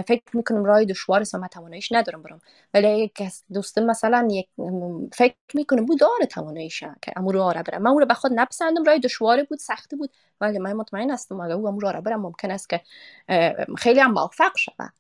[0.08, 1.47] فکر می‌کنم رای دشوار است و من
[1.91, 2.41] ندارم برم
[2.74, 3.24] ولی یک
[3.54, 4.47] دوستم مثلا یک
[5.14, 8.84] فکر می‌کنم بود داره تواناییش که امور رو برم من اون رو به خود نپسندم
[8.84, 10.10] رای دشواری بود سختی بود.
[10.41, 12.82] ولی من مطمئن هستم اگر او امور رو برم ممکن است که
[13.78, 14.93] خیلی هم موفق شود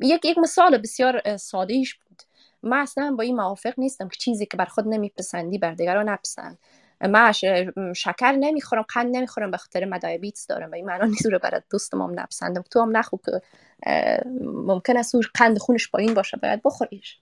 [0.00, 2.22] یک یک مثال بسیار ساده ایش بود.
[2.62, 6.58] من اصلا با این موافق نیستم که چیزی که بر خود نمیپسندی بر دیگران نپسند.
[7.00, 7.32] من
[7.96, 12.02] شکر نمی‌خورم قند نمی‌خورم به خاطر مدایبیتس دارم و این معنا نیست رو برای دوستم
[12.02, 13.40] هم نپسندم تو هم نخو که
[14.42, 17.18] ممکن است قند خونش پایین باشه باید بخوریش.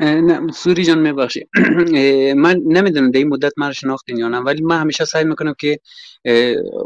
[0.00, 1.48] نه سوری جان میبخشی.
[2.44, 5.78] من نمی‌دونم در این مدت من شناختین یا نه ولی من همیشه سعی می‌کنم که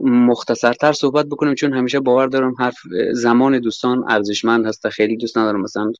[0.02, 2.76] مختصرتر صحبت بکنم چون همیشه باور دارم حرف
[3.12, 5.92] زمان دوستان ارزشمند هست خیلی دوست ندارم مثلا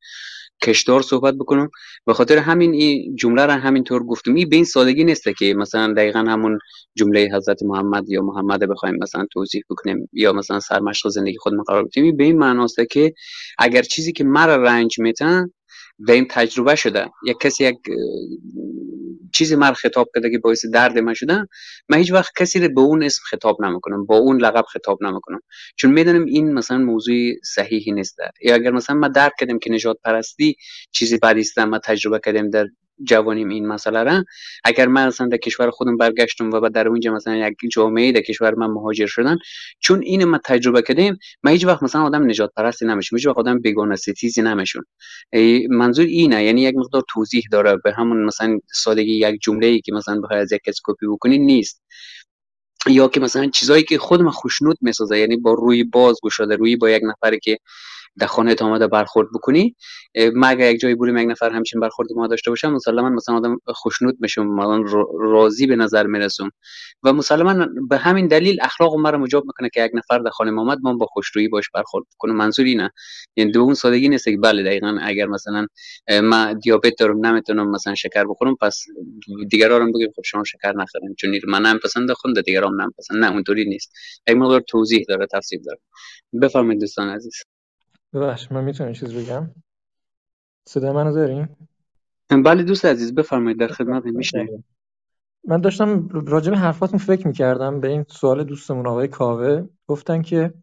[0.63, 1.71] کشدار صحبت بکنم.
[2.07, 4.35] به خاطر همین این جمله را همینطور گفتم.
[4.35, 6.59] این به این سادگی نیست که مثلا دقیقا همون
[6.95, 11.85] جمله حضرت محمد یا محمد بخوایم مثلا توضیح بکنیم یا مثلا سرمشق زندگی خود قرار
[11.85, 12.17] بدیم.
[12.17, 13.15] به این معناست که
[13.59, 15.51] اگر چیزی که مرا رنج میتن
[15.99, 17.11] و این تجربه شده.
[17.27, 17.77] یک کسی یک
[19.33, 21.49] چیزی مر خطاب کرده که باعث درد من شده
[21.89, 25.41] من هیچ وقت کسی رو به اون اسم خطاب نمی‌کنم با اون لقب خطاب نمی‌کنم.
[25.77, 27.15] چون می‌دونم این مثلا موضوع
[27.45, 28.17] صحیحی نیست.
[28.43, 30.57] یا اگر مثلا ما درک کردم که نجات پرستی
[30.93, 32.67] چیزی بدی است ما تجربه کردیم در
[33.05, 34.25] جوانیم این مسئله را.
[34.65, 38.55] اگر من مثلا در کشور خودم برگشتم و در اونجا مثلا یک جامعه در کشور
[38.55, 39.39] من مهاجر شدن
[39.81, 43.39] چون این ما تجربه کردیم من هیچ وقت مثلا آدم نجات پرستی نمیشم هیچ وقت
[43.39, 44.85] آدم بیگانه ستیزی نمیشون
[45.71, 49.93] منظور اینه یعنی یک مقدار توضیح داره به همون مثلا سادگی یک جمله ای که
[49.93, 51.83] مثلا بخوای از یک کس کپی بکنی نیست.
[52.87, 56.77] یا که مثلا چیزایی که خود من خوشنود می‌سازه یعنی با روی باز گشاده روی
[56.77, 57.59] با یک نفری که
[58.19, 59.77] در خانه آمده برخورد بکنی
[60.35, 63.59] ما اگر یک جایی بریم یک نفر همچین برخورد ما داشته باشم مسلما مثلا آدم
[63.67, 64.85] خوشنود میشم مثلا
[65.19, 66.51] راضی به نظر می‌رسم.
[67.03, 70.79] و مسلما به همین دلیل اخلاق مرا مجاب می‌کنه که یک نفر در خانه آمد
[70.83, 72.91] من با خوشرویی باش برخورد کنم منظور اینه
[73.37, 75.67] یعنی دو اون سادگی نیست که بله دقیقا اگر مثلا
[76.23, 78.85] ما دیابت دارم نمی‌تونم مثلا شکر بخورم پس
[79.51, 83.25] دیگران رو بگیم خب شما شکر نخورین چون من هم پسند خونده دیگران هم پسند
[83.25, 83.93] نه اونطوری نیست.
[84.29, 85.79] یک مقدار توضیح داره تفسیر داره.
[86.43, 87.58] بفرمایید دوستان عزیز.
[88.13, 89.51] ببخش من می‌تونم چیز بگم؟
[90.69, 91.57] صدا منو داریم
[92.45, 94.65] بله دوست عزیز بفرمایید در خدمت میشنویم.
[95.45, 99.69] من داشتم راجع به حرفاتون فکر می‌کردم به این سوال دوستمون آقای کاوه.
[99.87, 100.55] گفتن که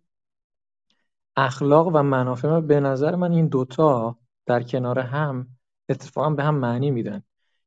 [1.36, 5.48] اخلاق و منافع به نظر من این دوتا در کنار هم
[5.90, 7.24] اتفاقا به هم معنی میدن.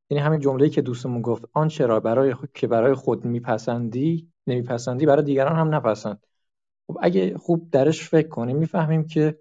[0.09, 5.23] یعنی همین جمله‌ای که دوستمون گفت آن چرا برای که برای خود میپسندی نمیپسندی برای
[5.23, 6.25] دیگران هم نپسند.
[6.87, 9.39] خب اگه خوب درش فکر کنیم می‌فهمیم که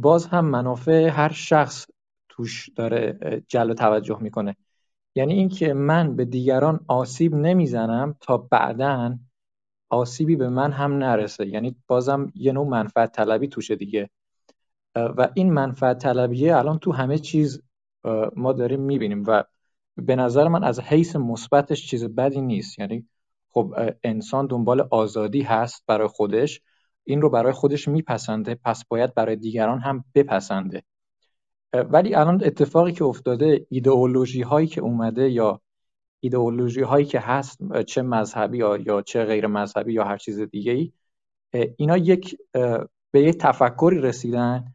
[0.00, 1.86] باز هم منافع هر شخص
[2.28, 3.18] توش داره
[3.48, 4.56] جلب توجه می‌کنه.
[5.14, 9.18] یعنی اینکه من به دیگران آسیب نمی‌زنم تا بعدا
[9.90, 11.46] آسیبی به من هم نرسه.
[11.46, 14.10] یعنی بازم یه نوع منفعت طلبی توشه دیگه.
[14.94, 17.62] و این منفعت طلبیه الان تو همه چیز
[18.36, 19.44] ما داریم می‌بینیم و
[19.96, 22.78] به نظر من از حیث مثبتش چیز بدی نیست.
[22.78, 23.06] یعنی
[23.50, 26.60] خب انسان دنبال آزادی هست برای خودش.
[27.08, 30.82] این رو برای خودش میپسنده پس باید برای دیگران هم بپسنده.
[31.72, 35.60] ولی الان اتفاقی که افتاده ایدئولوژی هایی که اومده یا
[36.20, 40.72] ایدئولوژی هایی که هست چه مذهبی یا, یا چه غیر مذهبی یا هر چیز دیگه
[40.72, 40.92] ای
[41.76, 42.38] اینا یک
[43.10, 44.74] به یک تفکری رسیدن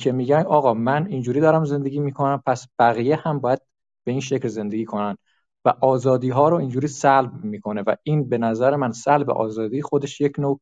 [0.00, 3.60] که میگن آقا من اینجوری دارم زندگی می‌کنم پس بقیه هم باید
[4.04, 5.16] به این شکل زندگی کنن
[5.64, 10.20] و آزادی ها رو اینجوری سلب می‌کنه و این به نظر من سلب آزادی خودش
[10.20, 10.60] یک نوع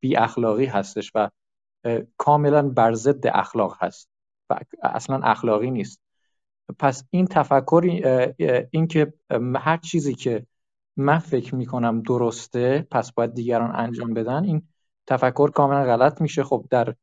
[0.00, 1.30] بی اخلاقی هستش و
[2.16, 4.08] کاملا بر ضد اخلاق هست
[4.50, 6.00] و اصلا اخلاقی نیست.
[6.78, 7.82] پس این تفکر
[8.70, 9.12] این که
[9.56, 10.46] هر چیزی که
[10.96, 14.68] من فکر می‌کنم درسته پس باید دیگران انجام بدن این
[15.06, 16.42] تفکر کاملا غلط میشه.
[16.42, 16.94] خب در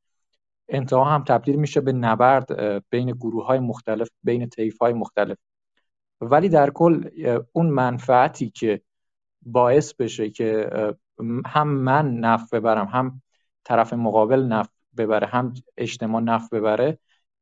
[0.70, 2.48] انتها هم تبدیل میشه به نبرد
[2.90, 5.38] بین گروه های مختلف بین طیف های مختلف.
[6.22, 7.10] ولی در کل
[7.54, 8.82] اون منفعتی که
[9.42, 10.70] باعث بشه که
[11.46, 13.22] هم من نفع ببرم هم
[13.64, 17.00] طرف مقابل نفع ببره هم اجتماع نفع ببره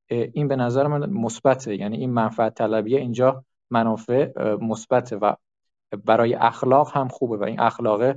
[0.10, 1.76] این به نظر من مثبته.
[1.76, 5.34] یعنی این منفعت طلبیه اینجا منافع مثبته و
[6.06, 8.16] برای اخلاق هم خوبه و این اخلاق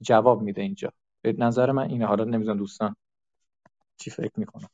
[0.00, 0.92] جواب میده اینجا.
[1.22, 2.06] به نظر من اینه.
[2.06, 2.96] حالا نمی‌دونم دوستان
[3.96, 4.68] چی فکر می‌کنم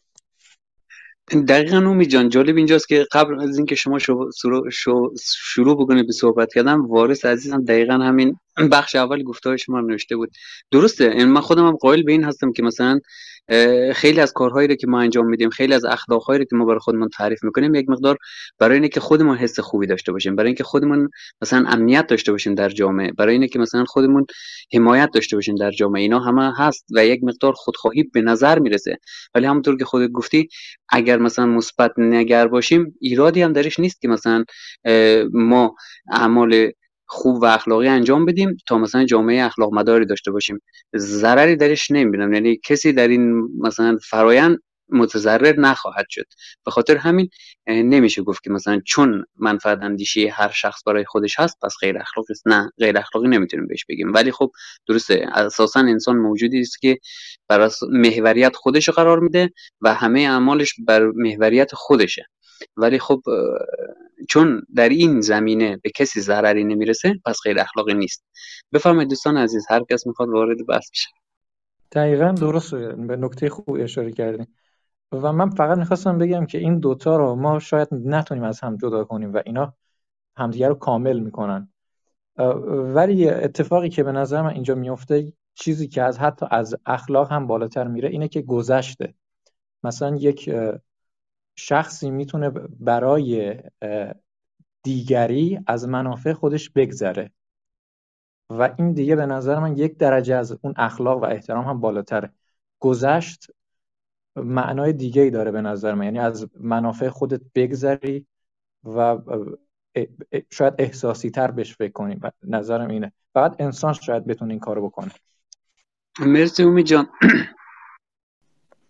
[1.31, 4.31] دقیقا اومی جان جالب اینجاست که قبل از اینکه شما شروع,
[4.71, 8.39] شروع, شروع بکنید به صحبت کردن وارث عزیزم دقیقا همین
[8.73, 10.31] بخش اول گفته شما نوشته بود.
[10.71, 13.01] درسته من خودم هم قائل به این هستم که مثلا
[13.95, 16.79] خیلی از کارهایی رو که ما انجام میدیم خیلی از اخلاقهایی رو که ما برای
[16.79, 18.17] خودمون تعریف می‌کنیم یک مقدار
[18.59, 21.11] برای اینه که خودمون حس خوبی داشته باشیم برای اینکه خودمون
[21.43, 24.27] مثلا امنیت داشته باشیم در جامعه برای اینه که مثلا خودمون
[24.75, 26.03] حمایت داشته باشیم در جامعه.
[26.03, 28.99] اینا همه هست و یک مقدار خودخواهی به نظر می‌رسه.
[29.35, 30.49] ولی همونطور که خودت گفتی
[30.89, 34.45] اگر مثلا مثبت نگر باشیم ایرادی هم درش نیست که مثلا
[35.33, 35.75] ما
[36.13, 36.71] اعمال
[37.07, 40.63] خوب و اخلاقی انجام بدیم تا مثلا جامعه اخلاق مداری داشته باشیم.
[40.97, 42.33] ضرری درش نمی‌بینم.
[42.33, 46.27] یعنی کسی در این مثلا فرایند متضرر نخواهد شد.
[46.65, 47.29] به خاطر همین
[47.67, 52.33] نمیشه گفت که مثلا چون منفعت اندیشی هر شخص برای خودش هست پس غیر اخلاقی
[52.33, 52.49] است.
[52.49, 54.13] نه غیر اخلاقی نمی‌تونیم بهش بگیم.
[54.15, 54.51] ولی خب
[54.89, 55.27] درسته.
[55.33, 56.99] اساسا انسان موجودی است که
[57.49, 59.51] بر محوریت خودش قرار میده
[59.81, 62.27] و همه اعمالش بر محوریت خودشه.
[62.77, 63.23] ولی خب
[64.29, 68.25] چون در این زمینه به کسی ضرری نمی‌رسه پس غیر اخلاقی نیست.
[68.73, 71.09] بفرمایید دوستان عزیز هر کس می‌خواد وارد بحث بشه.
[71.93, 74.47] دقیقا درست به نکته خوبی اشاره کردیم
[75.13, 79.05] و من فقط می‌خواستم بگم که این دوتا رو ما شاید نتونیم از هم جدا
[79.05, 79.75] کنیم و اینا
[80.37, 81.69] همدیگه رو کامل می‌کنن.
[82.95, 87.47] ولی اتفاقی که به نظر من اینجا میفته چیزی که از حتی از اخلاق هم
[87.47, 89.15] بالاتر میره اینه که گذشته.
[89.85, 90.51] مثلا یک
[91.57, 92.51] شخصی می‌تونه
[92.81, 93.63] برای
[94.83, 97.31] دیگری از منافع خودش بگذره.
[98.51, 102.33] و این دیگه به نظر من یک درجه از اون اخلاق و احترام هم بالاتره.
[102.81, 103.51] گذشت
[104.37, 106.05] معنای دیگه ای داره به نظر من.
[106.05, 108.27] یعنی از منافع خودت بگذری
[108.85, 109.19] و
[110.51, 112.21] شاید احساسی تر بهش فکر کنی.
[112.43, 113.13] نظرم اینه.
[113.35, 115.11] فقط انسان شاید بتونه این کارو بکنه.
[116.21, 117.09] مرسی اومی جان.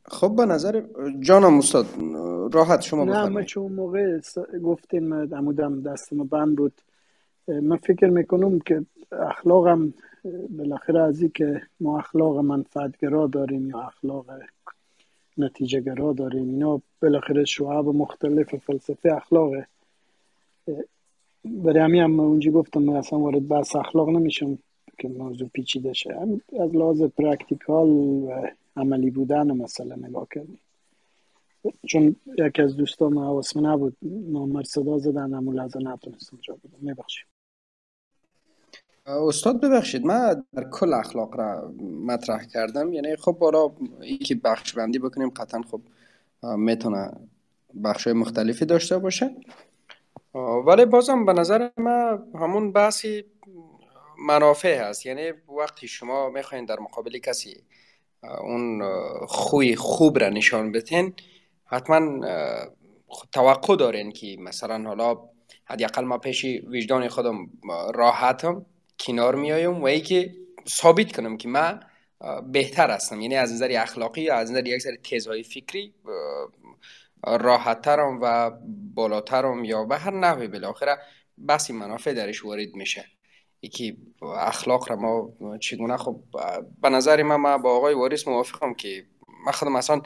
[0.09, 0.83] خب به نظر
[1.21, 1.87] جانم استاد
[2.53, 4.21] راحت شما نه ما چون موقع
[4.65, 6.73] گفتیم عمودم دستم بند بود.
[7.49, 9.95] من فکر می‌کنم که اخلاقم
[10.51, 14.27] بالاخره از که ما اخلاق منفعتگرا داریم یا اخلاق
[15.39, 19.67] نتیجه گرا داریم اینا بالاخره شعب مختلف فلسفه اخلاقه
[21.45, 24.59] برای همین هم اونجا گفتم من اصلا وارد بحث اخلاق نمیشم
[24.99, 26.15] که موضوع پیچیده شه.
[26.61, 28.31] از لحاظ پرکتیکال و
[28.77, 30.61] عملی بودن مثلا نگاه کردیم.
[31.87, 36.79] چون یکی از دوستان حواسم نبود نامر صدا زدن همون لحظه نتونستم جا بدم.
[36.81, 37.27] میبخشیم
[39.07, 42.93] استاد ببخشید من در کل اخلاق را مطرح کردم.
[42.93, 45.81] یعنی خب بالا یکی بخش بندی بکنیم قطعا خب
[46.43, 47.13] می‌تونه
[47.85, 49.37] بخش مختلفی داشته باشه.
[50.67, 53.25] ولی بازم به نظر من همون بحثی
[54.27, 55.07] منافع هست.
[55.07, 57.63] یعنی وقتی شما می‌خواین در مقابل کسی
[58.41, 58.83] اون
[59.27, 61.15] خوی خوب را نشان بتین
[61.65, 62.27] حتما
[63.33, 65.17] توقع دارین که مثلا حالا
[65.65, 67.51] حداقل ما پیش وجدان خودم
[67.95, 68.67] راحتم
[69.01, 70.35] کنار میایم و ای که
[70.69, 71.81] ثابت کنم که من
[72.53, 73.21] بهتر هستم.
[73.21, 75.95] یعنی از نظر اخلاقی از نظر یک سری تیزهای فکری
[77.23, 78.51] راحتترم و
[78.95, 80.99] بالاترم یا به هر نحوی بالاخره
[81.49, 83.05] بسی منافع درش وارد میشه.
[83.67, 86.21] یکی اخلاق را ما چگونه خب
[86.83, 89.05] به نظر من ما با آقای وارث موافقم که
[89.47, 90.03] من خودم اصلا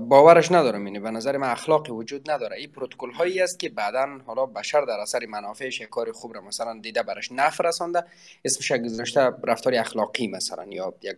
[0.00, 0.84] باورش ندارم.
[0.84, 2.56] اینه به نظر من اخلاقی وجود نداره.
[2.56, 6.80] این پروتکل هایی است که بعدا حالا بشر در اثر منافعش کار خوب را مثلا
[6.82, 8.04] دیده برش نفع رسانده
[8.44, 11.16] اسمش گذاشته رفتار اخلاقی مثلا یا یک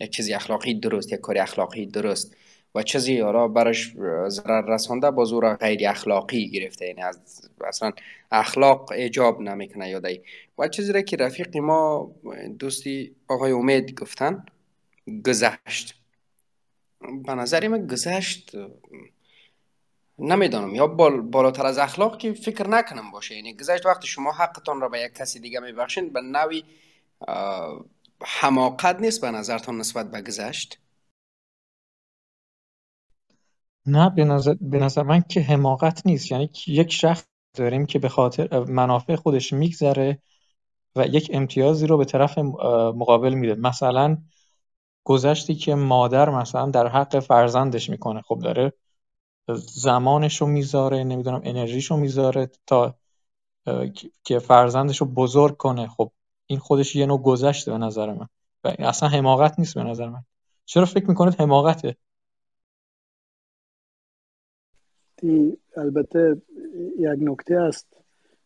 [0.00, 2.36] یک چیزی اخلاقی درست یک کاری اخلاقی درست.
[2.76, 3.92] و چیزی حالا برش
[4.28, 6.86] ضرر رسانده با زور غیر اخلاقی گرفته.
[6.86, 7.92] یعنی از اصلا
[8.32, 10.20] اخلاق ایجاب نمی‌کنه یادی
[10.58, 12.10] و چیزی را که رفیق ما
[12.58, 14.46] دوستی آقای امید گفتن
[15.26, 15.94] گذشت.
[17.26, 18.52] به نظر من گذشت
[20.18, 20.74] نمی‌دانم.
[20.74, 23.34] یا بال، بالاتر از اخلاق که فکر نکنم باشه.
[23.34, 26.62] یعنی گذشت وقتی شما حقتان را به یک کسی دیگه میبخشین به نوی
[28.22, 30.78] حماقت نیست به نظرتان نسبت به گذشت.
[33.86, 36.32] نه به نظر, به نظر من که حماقت نیست.
[36.32, 40.18] یعنی یک شخص داریم که به خاطر منافع خودش میگذره
[40.96, 43.54] و یک امتیازی رو به طرف مقابل میده.
[43.54, 44.18] مثلا
[45.04, 48.72] گذشتی که مادر مثلا در حق فرزندش می‌کنه خب داره
[49.56, 52.94] زمانش رو می‌ذاره نمی‌دونم انرژیش رو می‌ذاره تا
[54.24, 55.88] که فرزندش رو بزرگ کنه.
[55.88, 56.12] خب
[56.46, 58.28] این خودش یه نوع گذشته به نظر من.
[58.64, 60.24] و اصلا حماقت نیست به نظر من.
[60.64, 61.96] چرا فکر می‌کنید حماقته؟
[65.76, 66.42] البته
[66.98, 67.86] یک نکته است.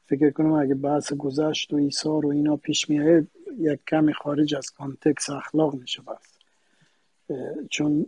[0.07, 3.27] فکر کنم اگه بحث گذشت و ایثار و اینا پیش میاد
[3.59, 6.39] یک کمی خارج از کانتکس اخلاق میشه بس
[7.71, 8.07] چون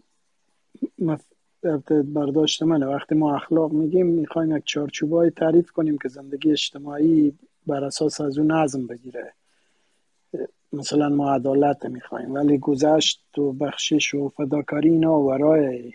[2.04, 2.86] برداشت منه.
[2.86, 8.38] وقتی ما اخلاق میگیم می‌خوایم یک چارچوبایی تعریف کنیم که زندگی اجتماعی بر اساس از
[8.38, 9.32] اون نظم بگیره.
[10.72, 15.92] مثلا ما عدالت می‌خوایم ولی گذشت و بخشش و فداکاری اینا ورای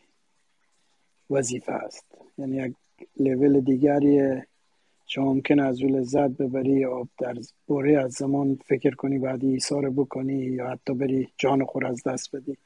[1.29, 2.05] وظیفه است.
[2.37, 2.73] یعنی یک
[3.19, 4.41] لول دیگری
[5.07, 7.35] شما ممکن از او لذت ببری یا در
[7.67, 12.35] بوره از زمان فکر کنی بعد ایثار بکنی یا حتی بری جان خور از دست
[12.35, 12.57] بدی.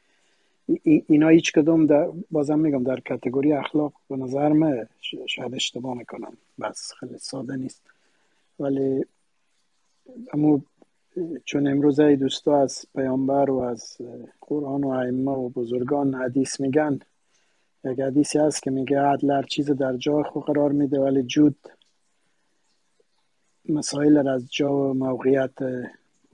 [0.84, 4.88] اینا هیچ کدوم در بازم میگم در کتگوری اخلاق به نظر من
[5.26, 7.82] شاید اشتباه می‌کنم بس خیلی ساده نیست.
[8.60, 9.06] ولی
[10.34, 10.62] اما
[11.46, 13.98] چون امروز ای دوستا از پیامبر و از
[14.42, 17.00] قرآن و ائمه و بزرگان حدیث میگن
[17.84, 21.56] یک حدیثی هست که میگه عدل هر چیز در جای خود قرار میده ولی جود
[23.70, 25.54] مسائل را از جا و موقعیت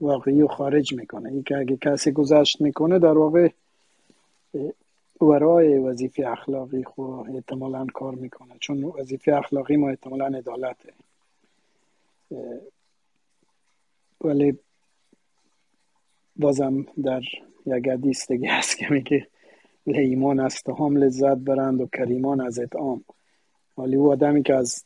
[0.00, 1.28] واقعی و خارج می‌کنه.
[1.28, 3.48] ای که اگه کسی گذشت می‌کنه در واقع
[5.20, 8.54] ورای وظیفه اخلاقی خو احتمالا کار می‌کنه.
[8.60, 10.92] چون وظیفه اخلاقی ما احتمالا عدالته.
[14.20, 14.58] ولی
[16.36, 17.22] بازم در
[17.66, 19.26] یک حدیث دیگه هست که میگه
[19.88, 23.04] لیمان از هم لذت برند و کریمان از اطعام.
[23.78, 24.84] ولی او آدمی که از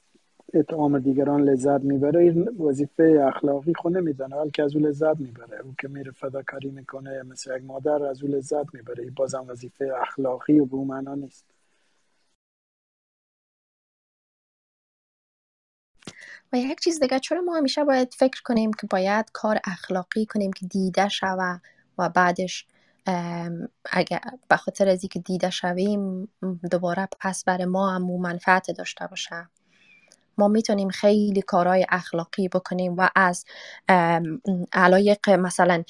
[0.54, 5.60] اطعام دیگران لذت می‌بره این وظیفه اخلاقی خو نمیدانه بلکه از او لذت می‌بره.
[5.60, 9.04] او که میره فداکاری می‌کنه مثل یک مادر از او لذت می‌بره.
[9.04, 11.44] این بازم وظیفه اخلاقی و به اون معنا نیست.
[16.52, 20.52] و یک چیز دیگه چرا ما همیشه باید فکر کنیم که باید کار اخلاقی کنیم
[20.52, 21.58] که دیده شوه
[21.98, 22.66] و بعدش
[23.92, 26.28] اگر به خاطر از که دیده شویم
[26.70, 29.48] دوباره پس بر ما هم منفعت داشته باشه.
[30.38, 33.44] ما می‌تونیم خیلی کارهای اخلاقی بکنیم و از
[34.72, 35.82] علایق مثلا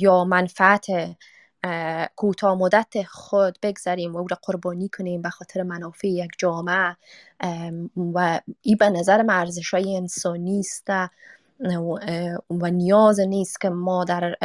[0.00, 0.86] یا منفعت
[2.16, 6.96] کوتاه مدت خود بگذاریم و او را قربانی کنیم به خاطر منافع یک جامعه.
[7.96, 10.86] و این به نظر ارزش های انسانی است.
[12.50, 14.36] و نیاز نیست که ما در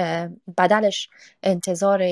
[0.57, 1.09] بدلش
[1.43, 2.03] انتظار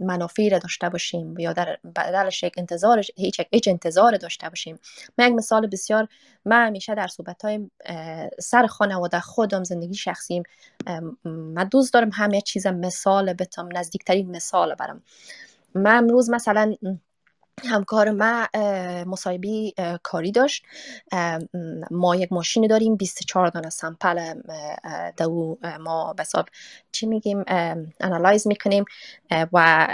[0.00, 4.78] منافعی را داشته باشیم یا در بدلش یک انتظار هیچ یک انتظار داشته باشیم.
[5.18, 6.08] من یک مثال بسیار
[6.44, 7.70] من همیشه در صحبت های
[8.38, 10.42] سر خانواده خودم زندگی شخصیم
[11.24, 15.02] من دوست دارم همه چیز مثال بتم نزدیکترین مثال برم.
[15.74, 16.74] من امروز مثلا
[17.60, 18.46] همکار ما
[19.04, 19.72] مصاحبه
[20.02, 20.64] کاری داشت.
[21.90, 24.34] ما یک ماشین داریم 24 دانه سمپل
[25.16, 26.46] دو ما بساب
[26.92, 27.44] چی میگیم؟
[28.00, 28.84] انالایز می‌کنیم.
[29.52, 29.86] و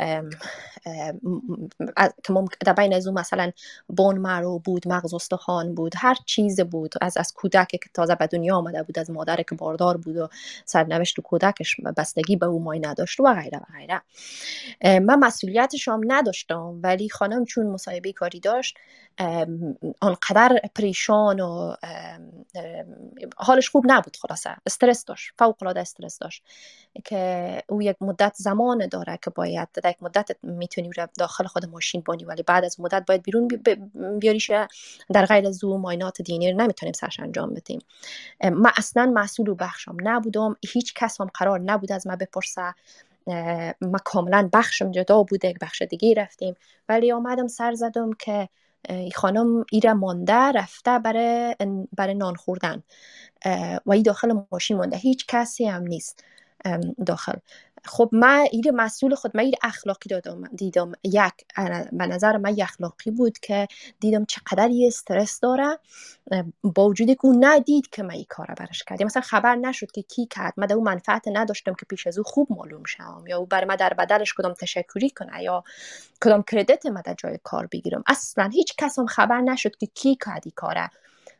[2.27, 3.51] که در بین از اون مثلا
[3.89, 6.95] بون مرو بود مغز استخوان بود هر چیز بود.
[7.01, 10.29] از از کودک که تازه به دنیا آمده بود از مادر که باردار بود و
[10.65, 14.03] سرنوشت و کودکش بستگی به او مای نداشت و غیره و غیره.
[15.01, 18.77] من مسئولیتش هم نداشتم ولی خانم چون مصاحبه کاری داشت
[20.01, 21.75] آنقدر پریشان و
[23.37, 24.57] حالش خوب نبود خلاصه.
[24.67, 26.43] استرس داشت فوق العاده استرس داشت
[27.05, 32.03] که او یک مدت زمان داره که باید در یک مدت می‌تونی داخل خود ماشین
[32.07, 33.49] بانی ولی بعد از مدت باید بیرون
[34.21, 34.51] بیاریش
[35.13, 37.81] در غیر از او ماینات دینی نمی‌تونیم سرش انجام بدیم.
[38.45, 40.57] من اصلا مسئول و بخشم نبودم.
[40.73, 42.75] هیچ کس هم قرار نبود از من بپرسه.
[43.81, 46.55] ما کاملا بخشم جدا بوده یک بخش دیگه رفتیم.
[46.89, 48.49] ولی آمدم سر زدم که
[49.15, 51.57] خانم ایره مانده رفته برای,
[51.93, 52.83] برای نان خوردن.
[53.87, 54.97] و ای داخل ماشین مانده.
[54.97, 56.25] هیچ کسی هم نیست
[57.07, 57.37] داخل.
[57.89, 61.33] خب من این مسئول خود من این اخلاقی دادم دیدم یک
[61.93, 63.69] به نظر من اخلاقی بود که
[64.01, 65.79] دیدم چقدر یه استرس داره
[66.63, 69.05] با وجود که اون ندید که من این کار برش کردم.
[69.07, 72.49] مثلا خبر نشد که کی کرد من اون منفعت نداشتم که پیش از او خوب
[72.51, 75.65] معلوم شم یا او برای من در بدلش کدام تشکری کنه یا
[76.25, 78.05] کدام کردیت من در جای کار بگیرم.
[78.07, 80.91] اصلا هیچ کس هم خبر نشد که کی کرد این کاره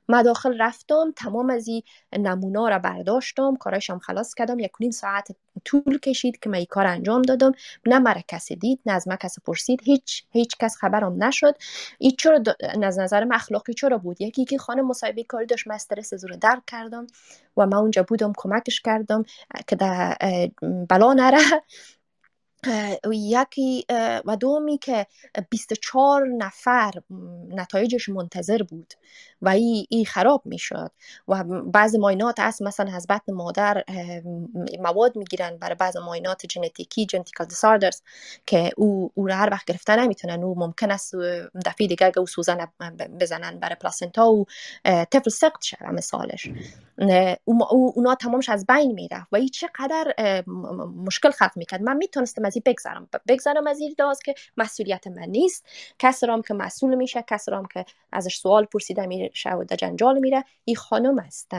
[0.09, 1.83] من داخل رفتم تمام از این
[2.13, 4.59] نمونا را برداشتم کارایشم خلاص کردم.
[4.59, 5.29] یک نیم ساعت
[5.65, 7.53] طول کشید که من این کار انجام دادم.
[7.87, 9.81] نه مرا کسی دید نه از من کسی پرسید.
[9.85, 11.55] هیچ هیچ کس خبرم نشد.
[11.99, 12.41] این چرا
[12.83, 16.63] از نظر اخلاقی چرا بود؟ یکی که خانم مصاحبه کاری داشت من استرس رو درک
[16.67, 17.07] کردم
[17.57, 19.25] و من اونجا بودم کمکش کردم
[19.67, 19.77] که
[20.91, 21.39] بلا نره.
[23.13, 23.87] یکی
[24.25, 25.07] و دومی که
[25.51, 26.93] 24 نفر
[27.49, 28.95] نتایجش منتظر بود
[29.43, 30.91] و ای, ای خراب می‌شد
[31.29, 33.85] و بعض ماینات هست مثلا از بطن مادر
[34.79, 38.03] مواد می‌گیرن برای بعض ماینات جنتیکی جنتیکال دیساردرز
[38.47, 41.15] که او, او را هر وقت گرفتن نمی‌تونن او ممکن است
[41.67, 42.69] دفعه دیگه او سوزن
[43.21, 44.47] بزنن برای پلاسنتا و
[44.85, 46.51] طفل سقط شد مثالش.
[47.45, 50.15] اونا تمامش از بین میره و این چقدر
[51.07, 51.83] مشکل خلق می‌کرد.
[51.83, 53.09] من می‌تونستم از این بگذرم.
[53.29, 55.67] بگذرم از این داز که مسئولیت من نیست.
[55.99, 60.45] کس رام که مسئول میشه کس رام که ازش سوال پرسیده میشه و جنجال میره.
[60.65, 61.51] این خانم است.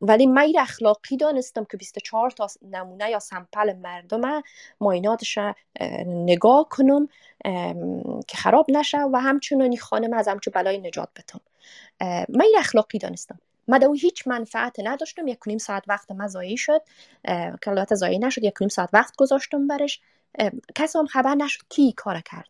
[0.00, 4.42] ولی من اخلاقی دانستم که 24 تا نمونه یا سمپل مردم
[4.80, 5.38] مایناتش
[6.06, 7.08] نگاه کنم
[8.28, 11.40] که خراب نشه و همچنانی خانم از همچون بلای نجات بتم.
[12.28, 13.38] من اخلاقی دانستم.
[13.68, 15.28] من دو هیچ منفعت نداشتم.
[15.28, 16.82] یک کنیم ساعت وقت من زایی شد
[17.62, 18.44] که البته زایی نشد.
[18.44, 20.00] یک کنیم ساعت وقت گذاشتم برش.
[20.74, 22.48] کسی هم خبر نشد کی کار کرد.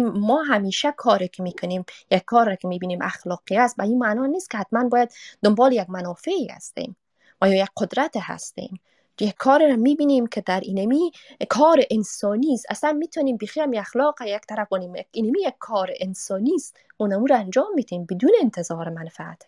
[0.00, 4.50] ما همیشه کاری که می‌کنیم یک کار که می‌بینیم اخلاقی است به این معنا نیست
[4.50, 5.12] که حتما باید
[5.42, 6.96] دنبال یک منافعی هستیم.
[7.42, 8.80] یا یک قدرت هستیم.
[9.20, 11.12] یک کار رو می‌بینیم که در اینمی
[11.48, 12.66] کار انسانی است.
[12.70, 16.76] اصلا می‌تونیم بخیم اخلاق یک طرف کنیم اینمی یک کار انسانی است.
[16.96, 19.46] اونمو رو انجام میتیم بدون انتظار منفعته.